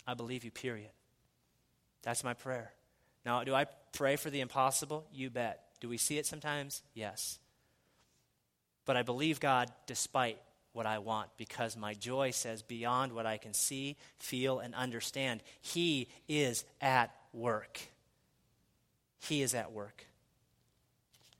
I 0.06 0.14
believe 0.14 0.44
you, 0.44 0.50
period. 0.50 0.90
That's 2.02 2.24
my 2.24 2.34
prayer. 2.34 2.72
Now, 3.24 3.42
do 3.44 3.54
I 3.54 3.66
pray 3.92 4.16
for 4.16 4.30
the 4.30 4.40
impossible? 4.40 5.06
You 5.12 5.30
bet. 5.30 5.60
Do 5.80 5.88
we 5.88 5.96
see 5.96 6.18
it 6.18 6.26
sometimes? 6.26 6.82
Yes. 6.94 7.38
But 8.84 8.96
I 8.96 9.02
believe 9.02 9.40
God 9.40 9.70
despite 9.86 10.38
what 10.72 10.86
I 10.86 10.98
want 10.98 11.30
because 11.36 11.76
my 11.76 11.94
joy 11.94 12.32
says 12.32 12.62
beyond 12.62 13.12
what 13.12 13.26
I 13.26 13.38
can 13.38 13.54
see, 13.54 13.96
feel, 14.18 14.58
and 14.58 14.74
understand, 14.74 15.42
He 15.60 16.08
is 16.28 16.64
at 16.80 17.14
work. 17.32 17.80
He 19.20 19.42
is 19.42 19.54
at 19.54 19.72
work. 19.72 20.04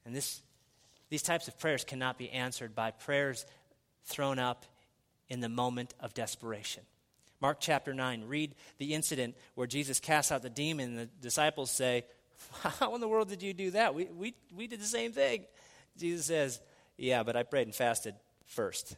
And 0.07 0.15
this, 0.15 0.41
these 1.11 1.23
types 1.23 1.49
of 1.49 1.59
prayers 1.59 1.85
cannot 1.85 2.17
be 2.17 2.31
answered 2.31 2.75
by 2.75 2.93
prayers 2.93 3.45
thrown 4.05 4.39
up 4.39 4.65
in 5.29 5.41
the 5.41 5.49
moment 5.49 5.95
of 6.01 6.15
desperation. 6.15 6.83
Mark 7.41 7.59
chapter 7.61 7.93
9, 7.93 8.25
read 8.27 8.55
the 8.79 8.95
incident 8.95 9.35
where 9.55 9.67
Jesus 9.67 10.01
casts 10.01 10.33
out 10.33 10.43
the 10.43 10.51
demon, 10.51 10.91
and 10.91 10.99
the 10.99 11.07
disciples 11.21 11.71
say, 11.71 12.05
How 12.79 12.95
in 12.95 13.01
the 13.01 13.09
world 13.09 13.29
did 13.29 13.43
you 13.43 13.53
do 13.53 13.73
that? 13.73 13.95
We, 13.95 14.05
we, 14.07 14.35
we 14.55 14.67
did 14.67 14.81
the 14.81 14.87
same 14.87 15.13
thing. 15.13 15.45
Jesus 15.99 16.27
says, 16.27 16.61
Yeah, 16.97 17.23
but 17.23 17.37
I 17.37 17.43
prayed 17.43 17.67
and 17.67 17.75
fasted 17.75 18.15
first. 18.47 18.97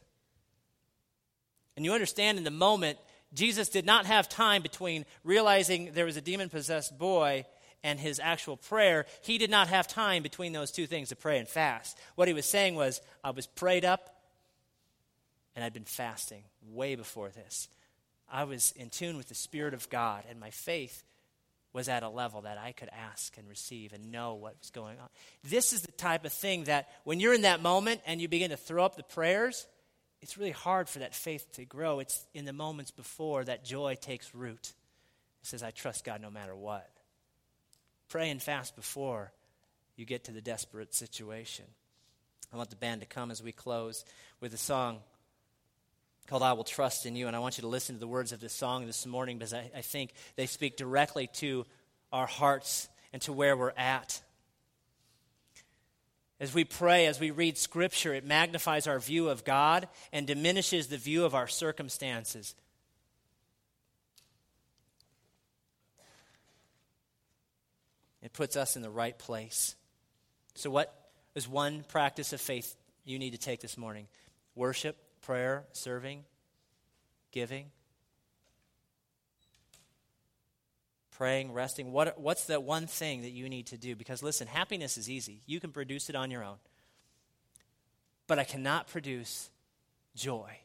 And 1.76 1.84
you 1.84 1.92
understand 1.92 2.38
in 2.38 2.44
the 2.44 2.50
moment, 2.50 2.98
Jesus 3.34 3.68
did 3.68 3.84
not 3.84 4.06
have 4.06 4.28
time 4.28 4.62
between 4.62 5.04
realizing 5.24 5.92
there 5.92 6.06
was 6.06 6.16
a 6.16 6.22
demon 6.22 6.48
possessed 6.48 6.96
boy 6.96 7.44
and 7.82 8.00
his 8.00 8.18
actual 8.22 8.56
prayer. 8.56 9.06
He 9.22 9.38
did 9.38 9.50
not 9.50 9.68
have 9.68 9.86
time 9.86 10.22
between 10.22 10.52
those 10.52 10.70
two 10.70 10.86
things 10.86 11.10
to 11.10 11.16
pray 11.16 11.38
and 11.38 11.48
fast. 11.48 11.98
What 12.14 12.28
he 12.28 12.34
was 12.34 12.46
saying 12.46 12.74
was, 12.74 13.00
I 13.22 13.30
was 13.30 13.46
prayed 13.46 13.84
up 13.84 14.16
and 15.54 15.64
I'd 15.64 15.72
been 15.72 15.84
fasting 15.84 16.44
way 16.68 16.94
before 16.94 17.28
this. 17.28 17.68
I 18.30 18.44
was 18.44 18.72
in 18.76 18.90
tune 18.90 19.16
with 19.16 19.28
the 19.28 19.34
Spirit 19.34 19.74
of 19.74 19.88
God, 19.88 20.24
and 20.28 20.40
my 20.40 20.50
faith 20.50 21.02
was 21.72 21.88
at 21.88 22.02
a 22.02 22.08
level 22.08 22.40
that 22.42 22.58
I 22.58 22.72
could 22.72 22.88
ask 23.10 23.36
and 23.36 23.46
receive 23.48 23.92
and 23.92 24.10
know 24.10 24.34
what 24.34 24.56
was 24.58 24.70
going 24.70 24.98
on. 24.98 25.08
This 25.44 25.72
is 25.72 25.82
the 25.82 25.92
type 25.92 26.24
of 26.24 26.32
thing 26.32 26.64
that 26.64 26.88
when 27.04 27.20
you're 27.20 27.34
in 27.34 27.42
that 27.42 27.60
moment 27.60 28.00
and 28.06 28.20
you 28.20 28.28
begin 28.28 28.50
to 28.50 28.56
throw 28.56 28.84
up 28.84 28.96
the 28.96 29.02
prayers, 29.02 29.66
it's 30.22 30.38
really 30.38 30.52
hard 30.52 30.88
for 30.88 31.00
that 31.00 31.14
faith 31.14 31.52
to 31.52 31.64
grow. 31.64 31.98
It's 31.98 32.26
in 32.32 32.46
the 32.46 32.52
moments 32.54 32.90
before 32.90 33.44
that 33.44 33.64
joy 33.64 33.96
takes 34.00 34.34
root. 34.34 34.72
It 35.42 35.46
says, 35.46 35.62
I 35.62 35.70
trust 35.70 36.04
God 36.04 36.22
no 36.22 36.30
matter 36.30 36.56
what. 36.56 36.88
Pray 38.08 38.30
and 38.30 38.40
fast 38.40 38.74
before 38.74 39.32
you 39.96 40.06
get 40.06 40.24
to 40.24 40.32
the 40.32 40.40
desperate 40.40 40.94
situation. 40.94 41.66
I 42.52 42.56
want 42.56 42.70
the 42.70 42.76
band 42.76 43.02
to 43.02 43.06
come 43.06 43.30
as 43.30 43.42
we 43.42 43.52
close 43.52 44.04
with 44.40 44.54
a 44.54 44.58
song 44.58 45.00
called 46.26 46.42
I 46.42 46.52
Will 46.54 46.64
Trust 46.64 47.06
in 47.06 47.16
You. 47.16 47.26
And 47.26 47.36
I 47.36 47.38
want 47.38 47.56
you 47.58 47.62
to 47.62 47.68
listen 47.68 47.94
to 47.96 48.00
the 48.00 48.08
words 48.08 48.32
of 48.32 48.40
this 48.40 48.52
song 48.52 48.86
this 48.86 49.06
morning 49.06 49.38
because 49.38 49.54
I, 49.54 49.70
I 49.76 49.80
think 49.80 50.12
they 50.34 50.46
speak 50.46 50.76
directly 50.76 51.28
to 51.34 51.64
our 52.12 52.26
hearts 52.26 52.88
and 53.12 53.22
to 53.22 53.32
where 53.32 53.56
we're 53.56 53.72
at. 53.76 54.20
As 56.38 56.52
we 56.52 56.64
pray, 56.64 57.06
as 57.06 57.18
we 57.18 57.30
read 57.30 57.56
Scripture, 57.56 58.12
it 58.12 58.24
magnifies 58.24 58.86
our 58.86 58.98
view 58.98 59.28
of 59.28 59.44
God 59.44 59.88
and 60.12 60.26
diminishes 60.26 60.88
the 60.88 60.98
view 60.98 61.24
of 61.24 61.34
our 61.34 61.46
circumstances. 61.46 62.54
It 68.20 68.32
puts 68.32 68.56
us 68.56 68.76
in 68.76 68.82
the 68.82 68.90
right 68.90 69.16
place. 69.16 69.76
So, 70.56 70.68
what 70.68 70.92
is 71.34 71.48
one 71.48 71.84
practice 71.88 72.32
of 72.32 72.40
faith 72.40 72.74
you 73.04 73.18
need 73.18 73.30
to 73.30 73.38
take 73.38 73.60
this 73.60 73.78
morning? 73.78 74.08
Worship, 74.56 74.96
prayer, 75.26 75.64
serving, 75.72 76.22
giving, 77.32 77.66
praying, 81.10 81.52
resting. 81.52 81.90
What, 81.90 82.20
what's 82.20 82.44
that 82.44 82.62
one 82.62 82.86
thing 82.86 83.22
that 83.22 83.32
you 83.32 83.48
need 83.48 83.66
to 83.66 83.76
do? 83.76 83.96
Because 83.96 84.22
listen, 84.22 84.46
happiness 84.46 84.96
is 84.96 85.10
easy. 85.10 85.42
You 85.44 85.58
can 85.58 85.72
produce 85.72 86.08
it 86.08 86.14
on 86.14 86.30
your 86.30 86.44
own. 86.44 86.58
But 88.28 88.38
I 88.38 88.44
cannot 88.44 88.86
produce 88.86 89.50
joy. 90.14 90.58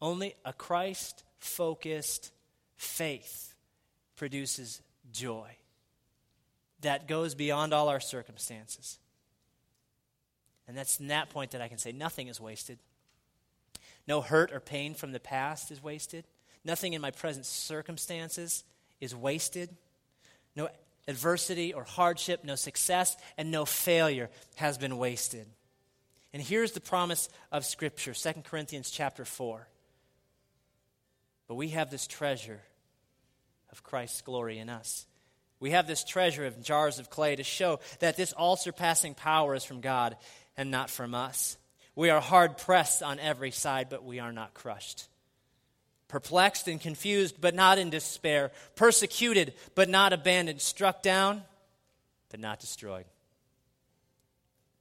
Only 0.00 0.36
a 0.44 0.52
Christ 0.52 1.24
focused 1.38 2.30
faith 2.76 3.54
produces 4.14 4.82
joy 5.10 5.50
that 6.82 7.08
goes 7.08 7.34
beyond 7.34 7.74
all 7.74 7.88
our 7.88 8.00
circumstances. 8.00 8.98
And 10.68 10.78
that's 10.78 11.00
in 11.00 11.08
that 11.08 11.30
point 11.30 11.50
that 11.50 11.60
I 11.60 11.66
can 11.66 11.78
say 11.78 11.90
nothing 11.90 12.28
is 12.28 12.40
wasted. 12.40 12.78
No 14.10 14.20
hurt 14.20 14.50
or 14.50 14.58
pain 14.58 14.94
from 14.94 15.12
the 15.12 15.20
past 15.20 15.70
is 15.70 15.80
wasted. 15.80 16.24
Nothing 16.64 16.94
in 16.94 17.00
my 17.00 17.12
present 17.12 17.46
circumstances 17.46 18.64
is 19.00 19.14
wasted. 19.14 19.70
No 20.56 20.68
adversity 21.06 21.72
or 21.72 21.84
hardship, 21.84 22.42
no 22.42 22.56
success, 22.56 23.16
and 23.38 23.52
no 23.52 23.64
failure 23.64 24.28
has 24.56 24.78
been 24.78 24.98
wasted. 24.98 25.46
And 26.32 26.42
here's 26.42 26.72
the 26.72 26.80
promise 26.80 27.28
of 27.52 27.64
Scripture 27.64 28.12
2 28.12 28.42
Corinthians 28.42 28.90
chapter 28.90 29.24
4. 29.24 29.68
But 31.46 31.54
we 31.54 31.68
have 31.68 31.92
this 31.92 32.08
treasure 32.08 32.62
of 33.70 33.84
Christ's 33.84 34.22
glory 34.22 34.58
in 34.58 34.68
us. 34.68 35.06
We 35.60 35.70
have 35.70 35.86
this 35.86 36.02
treasure 36.02 36.46
of 36.46 36.60
jars 36.60 36.98
of 36.98 37.10
clay 37.10 37.36
to 37.36 37.44
show 37.44 37.78
that 38.00 38.16
this 38.16 38.32
all 38.32 38.56
surpassing 38.56 39.14
power 39.14 39.54
is 39.54 39.62
from 39.62 39.80
God 39.80 40.16
and 40.56 40.72
not 40.72 40.90
from 40.90 41.14
us. 41.14 41.56
We 41.94 42.10
are 42.10 42.20
hard 42.20 42.56
pressed 42.56 43.02
on 43.02 43.18
every 43.18 43.50
side, 43.50 43.88
but 43.90 44.04
we 44.04 44.20
are 44.20 44.32
not 44.32 44.54
crushed 44.54 45.08
perplexed 46.10 46.66
and 46.66 46.80
confused, 46.80 47.36
but 47.40 47.54
not 47.54 47.78
in 47.78 47.88
despair, 47.88 48.50
persecuted, 48.74 49.54
but 49.76 49.88
not 49.88 50.12
abandoned, 50.12 50.60
struck 50.60 51.02
down, 51.02 51.42
but 52.30 52.40
not 52.40 52.58
destroyed. 52.58 53.04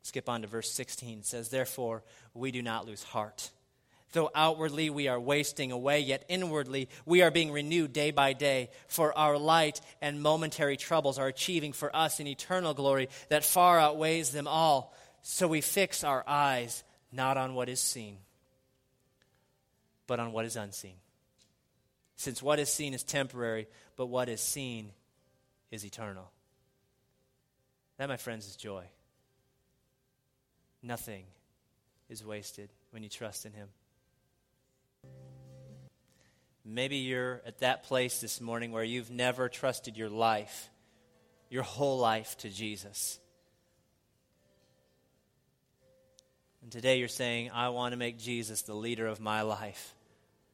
Skip 0.01 0.27
on 0.27 0.41
to 0.41 0.47
verse 0.47 0.71
16. 0.71 1.19
It 1.19 1.25
says, 1.25 1.49
Therefore, 1.49 2.03
we 2.33 2.51
do 2.51 2.63
not 2.63 2.87
lose 2.87 3.03
heart. 3.03 3.51
Though 4.11 4.31
outwardly 4.33 4.89
we 4.89 5.07
are 5.07 5.19
wasting 5.19 5.71
away, 5.71 5.99
yet 5.99 6.25
inwardly 6.29 6.89
we 7.05 7.21
are 7.21 7.29
being 7.29 7.51
renewed 7.51 7.93
day 7.93 8.09
by 8.09 8.33
day. 8.33 8.71
For 8.87 9.15
our 9.15 9.37
light 9.37 9.81
and 10.01 10.23
momentary 10.23 10.77
troubles 10.77 11.19
are 11.19 11.27
achieving 11.27 11.73
for 11.73 11.95
us 11.95 12.19
an 12.19 12.25
eternal 12.25 12.73
glory 12.73 13.07
that 13.29 13.45
far 13.45 13.77
outweighs 13.77 14.31
them 14.31 14.47
all. 14.47 14.95
So 15.21 15.47
we 15.47 15.61
fix 15.61 16.03
our 16.03 16.23
eyes 16.25 16.83
not 17.11 17.37
on 17.37 17.55
what 17.55 17.69
is 17.69 17.79
seen, 17.79 18.17
but 20.07 20.19
on 20.19 20.31
what 20.31 20.45
is 20.45 20.55
unseen 20.55 20.95
since 22.19 22.43
what 22.43 22.59
is 22.59 22.67
seen 22.67 22.93
is 22.93 23.01
temporary, 23.01 23.65
but 23.95 24.07
what 24.07 24.27
is 24.27 24.41
seen 24.41 24.91
is 25.71 25.85
eternal. 25.85 26.29
That, 27.97 28.09
my 28.09 28.17
friends, 28.17 28.45
is 28.45 28.57
joy. 28.57 28.83
Nothing 30.83 31.23
is 32.09 32.25
wasted 32.25 32.71
when 32.91 33.03
you 33.03 33.09
trust 33.09 33.45
in 33.45 33.53
Him. 33.53 33.69
Maybe 36.65 36.97
you're 36.97 37.41
at 37.45 37.59
that 37.59 37.83
place 37.83 38.19
this 38.19 38.41
morning 38.41 38.73
where 38.73 38.83
you've 38.83 39.09
never 39.09 39.47
trusted 39.47 39.95
your 39.95 40.09
life, 40.09 40.69
your 41.49 41.63
whole 41.63 41.99
life 41.99 42.37
to 42.39 42.49
Jesus. 42.49 43.17
And 46.69 46.71
today 46.71 46.99
you're 46.99 47.07
saying, 47.07 47.49
I 47.51 47.69
want 47.69 47.93
to 47.93 47.97
make 47.97 48.19
Jesus 48.19 48.61
the 48.61 48.75
leader 48.75 49.07
of 49.07 49.19
my 49.19 49.41
life 49.41 49.95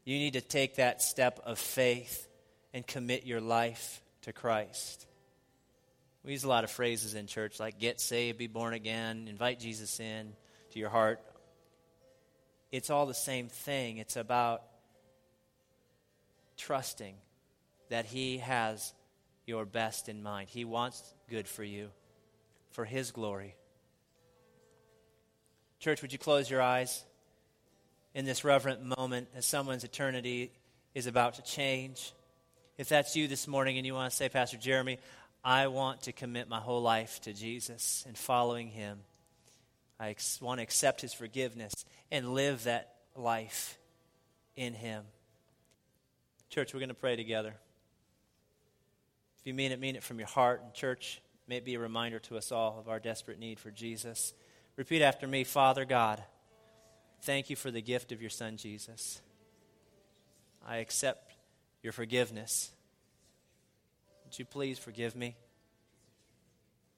you 0.05 0.19
need 0.19 0.33
to 0.33 0.41
take 0.41 0.75
that 0.75 1.01
step 1.01 1.41
of 1.45 1.57
faith 1.59 2.27
and 2.73 2.87
commit 2.87 3.25
your 3.25 3.41
life 3.41 4.01
to 4.21 4.31
Christ. 4.31 5.07
We 6.23 6.31
use 6.31 6.43
a 6.43 6.47
lot 6.47 6.63
of 6.63 6.71
phrases 6.71 7.15
in 7.15 7.27
church 7.27 7.59
like 7.59 7.79
get 7.79 7.99
saved, 7.99 8.37
be 8.37 8.47
born 8.47 8.73
again, 8.73 9.27
invite 9.27 9.59
Jesus 9.59 9.99
in 9.99 10.33
to 10.71 10.79
your 10.79 10.89
heart. 10.89 11.19
It's 12.71 12.89
all 12.89 13.07
the 13.07 13.13
same 13.13 13.49
thing. 13.49 13.97
It's 13.97 14.15
about 14.15 14.61
trusting 16.55 17.15
that 17.89 18.05
He 18.05 18.37
has 18.37 18.93
your 19.45 19.65
best 19.65 20.07
in 20.07 20.23
mind. 20.23 20.49
He 20.49 20.65
wants 20.65 21.03
good 21.29 21.47
for 21.47 21.63
you, 21.63 21.89
for 22.71 22.85
His 22.85 23.11
glory. 23.11 23.55
Church, 25.85 26.01
would 26.01 26.11
you 26.11 26.19
close 26.19 26.49
your 26.49 26.61
eyes? 26.61 27.05
in 28.15 28.25
this 28.25 28.43
reverent 28.43 28.97
moment 28.97 29.27
as 29.35 29.45
someone's 29.45 29.83
eternity 29.83 30.49
is 30.95 31.05
about 31.05 31.35
to 31.35 31.43
change. 31.43 32.13
If 32.77 32.89
that's 32.89 33.15
you 33.15 33.27
this 33.27 33.47
morning 33.47 33.77
and 33.77 33.85
you 33.85 33.93
want 33.93 34.09
to 34.09 34.15
say, 34.15 34.29
Pastor 34.29 34.57
Jeremy, 34.57 34.97
I 35.43 35.67
want 35.67 36.03
to 36.03 36.13
commit 36.13 36.49
my 36.49 36.59
whole 36.59 36.81
life 36.81 37.21
to 37.21 37.33
Jesus 37.33 38.03
and 38.07 38.17
following 38.17 38.69
him. 38.69 38.99
I 39.99 40.09
ex- 40.09 40.41
want 40.41 40.59
to 40.59 40.63
accept 40.63 41.01
his 41.01 41.13
forgiveness 41.13 41.73
and 42.09 42.33
live 42.33 42.63
that 42.63 42.95
life 43.15 43.77
in 44.55 44.73
him. 44.73 45.03
Church, 46.49 46.73
we're 46.73 46.79
going 46.79 46.87
to 46.89 46.95
pray 46.95 47.17
together. 47.17 47.53
If 49.41 49.45
you 49.45 49.53
mean 49.53 49.73
it, 49.73 49.79
mean 49.79 49.97
it 49.97 50.03
from 50.03 50.19
your 50.19 50.29
heart. 50.29 50.61
And 50.63 50.73
church, 50.73 51.21
may 51.49 51.57
it 51.57 51.65
be 51.65 51.75
a 51.75 51.79
reminder 51.79 52.19
to 52.19 52.37
us 52.37 52.53
all 52.53 52.79
of 52.79 52.87
our 52.87 52.99
desperate 52.99 53.39
need 53.39 53.59
for 53.59 53.71
Jesus. 53.71 54.33
Repeat 54.77 55.01
after 55.01 55.27
me 55.27 55.43
Father 55.43 55.85
God. 55.85 56.21
Thank 57.21 57.49
you 57.49 57.55
for 57.55 57.71
the 57.71 57.81
gift 57.81 58.11
of 58.11 58.21
your 58.21 58.29
Son, 58.29 58.57
Jesus. 58.57 59.21
I 60.67 60.77
accept 60.77 61.33
your 61.81 61.93
forgiveness. 61.93 62.71
Would 64.25 64.37
you 64.37 64.45
please 64.45 64.77
forgive 64.77 65.15
me 65.15 65.35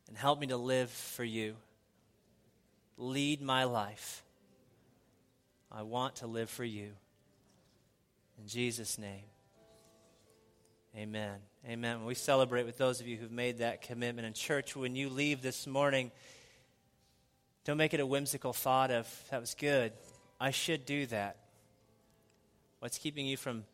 and 0.08 0.18
help 0.18 0.40
me 0.40 0.48
to 0.48 0.58
live 0.58 0.90
for 0.90 1.24
you? 1.24 1.56
Lead 2.98 3.42
my 3.42 3.66
life. 3.66 4.24
I 5.72 5.84
want 5.84 6.18
to 6.18 6.28
live 6.28 6.50
for 6.50 6.64
you. 6.64 6.92
In 8.40 8.48
Jesus' 8.48 8.98
name, 8.98 9.26
amen. 10.96 11.36
Amen. 11.68 12.06
We 12.06 12.16
celebrate 12.16 12.66
with 12.66 12.78
those 12.78 13.02
of 13.02 13.08
you 13.08 13.18
who've 13.18 13.32
made 13.32 13.58
that 13.58 13.82
commitment. 13.82 14.26
In 14.26 14.34
church, 14.34 14.76
when 14.76 14.96
you 14.96 15.10
leave 15.10 15.42
this 15.42 15.68
morning, 15.68 16.12
don't 17.68 17.78
make 17.78 17.94
it 17.94 18.00
a 18.00 18.06
whimsical 18.06 18.54
thought 18.54 18.92
of, 18.92 19.24
that 19.30 19.42
was 19.42 19.54
good. 19.54 19.92
I 20.40 20.52
should 20.52 20.86
do 20.86 21.06
that. 21.08 21.36
What's 22.80 22.98
keeping 22.98 23.28
you 23.28 23.36
from 23.36 23.66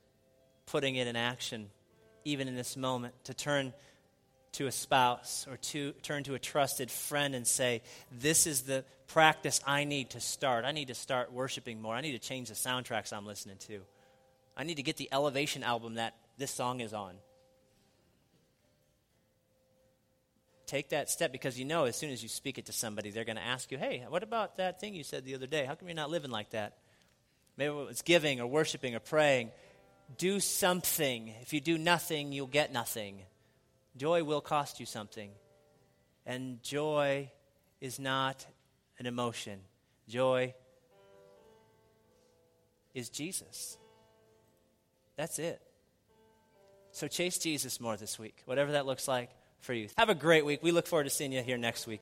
putting 0.66 0.96
it 0.96 1.06
in 1.06 1.16
action, 1.16 1.70
even 2.26 2.48
in 2.48 2.56
this 2.56 2.76
moment, 2.76 3.14
to 3.26 3.36
turn 3.36 3.72
to 4.54 4.66
a 4.66 4.72
spouse 4.72 5.46
or 5.48 5.58
to 5.58 5.92
turn 6.02 6.24
to 6.24 6.34
a 6.34 6.40
trusted 6.40 6.90
friend 6.90 7.36
and 7.36 7.46
say, 7.46 7.84
This 8.12 8.48
is 8.48 8.64
the 8.64 8.84
practice 9.06 9.62
I 9.64 9.84
need 9.84 10.10
to 10.12 10.20
start. 10.20 10.66
I 10.66 10.72
need 10.72 10.88
to 10.88 10.96
start 10.96 11.32
worshiping 11.32 11.80
more. 11.80 11.94
I 11.94 12.02
need 12.02 12.14
to 12.14 12.28
change 12.28 12.50
the 12.50 12.56
soundtracks 12.56 13.14
I'm 13.14 13.28
listening 13.28 13.58
to. 13.68 13.82
I 14.58 14.64
need 14.64 14.78
to 14.78 14.84
get 14.84 14.98
the 14.98 15.10
elevation 15.12 15.62
album 15.62 15.96
that 15.96 16.16
this 16.40 16.50
song 16.50 16.80
is 16.80 16.96
on. 16.96 17.14
Take 20.74 20.90
that 20.90 21.08
step 21.08 21.32
because 21.32 21.60
you 21.60 21.66
know 21.66 21.86
as 21.86 21.96
soon 21.96 22.10
as 22.10 22.24
you 22.24 22.30
speak 22.30 22.58
it 22.58 22.66
to 22.66 22.74
somebody, 22.74 23.12
they're 23.12 23.26
going 23.26 23.36
to 23.36 23.44
ask 23.44 23.72
you, 23.72 23.78
hey, 23.78 24.04
what 24.10 24.24
about 24.24 24.58
that 24.58 24.82
thing 24.82 24.96
you 24.96 25.04
said 25.04 25.24
the 25.24 25.36
other 25.36 25.46
day? 25.46 25.66
How 25.66 25.76
come 25.76 25.88
you're 25.88 25.96
not 25.96 26.10
living 26.10 26.32
like 26.32 26.50
that? 26.50 26.78
Maybe 27.58 27.76
it's 27.92 28.02
giving 28.02 28.42
or 28.42 28.48
worshiping 28.48 28.96
or 28.96 29.00
praying. 29.00 29.52
Do 30.18 30.40
something. 30.40 31.32
If 31.42 31.54
you 31.54 31.62
do 31.62 31.78
nothing, 31.78 32.32
you'll 32.32 32.48
get 32.48 32.74
nothing. 32.74 33.22
Joy 33.98 34.24
will 34.24 34.42
cost 34.42 34.80
you 34.80 34.88
something. 34.88 35.30
And 36.26 36.64
joy 36.64 37.30
is 37.80 38.00
not 38.00 38.44
an 38.98 39.06
emotion, 39.06 39.60
joy 40.08 40.56
is 42.96 43.10
Jesus. 43.10 43.78
That's 45.18 45.38
it. 45.38 45.62
So 46.92 47.08
chase 47.08 47.38
Jesus 47.38 47.80
more 47.80 47.96
this 47.96 48.18
week, 48.18 48.42
whatever 48.46 48.72
that 48.72 48.88
looks 48.88 49.08
like 49.08 49.30
for 49.64 49.74
you. 49.74 49.88
Have 49.98 50.10
a 50.10 50.16
great 50.16 50.46
week. 50.46 50.62
We 50.62 50.72
look 50.72 50.88
forward 50.88 51.06
to 51.06 51.10
seeing 51.10 51.32
you 51.32 51.42
here 51.42 51.58
next 51.58 51.88
week. 51.88 52.02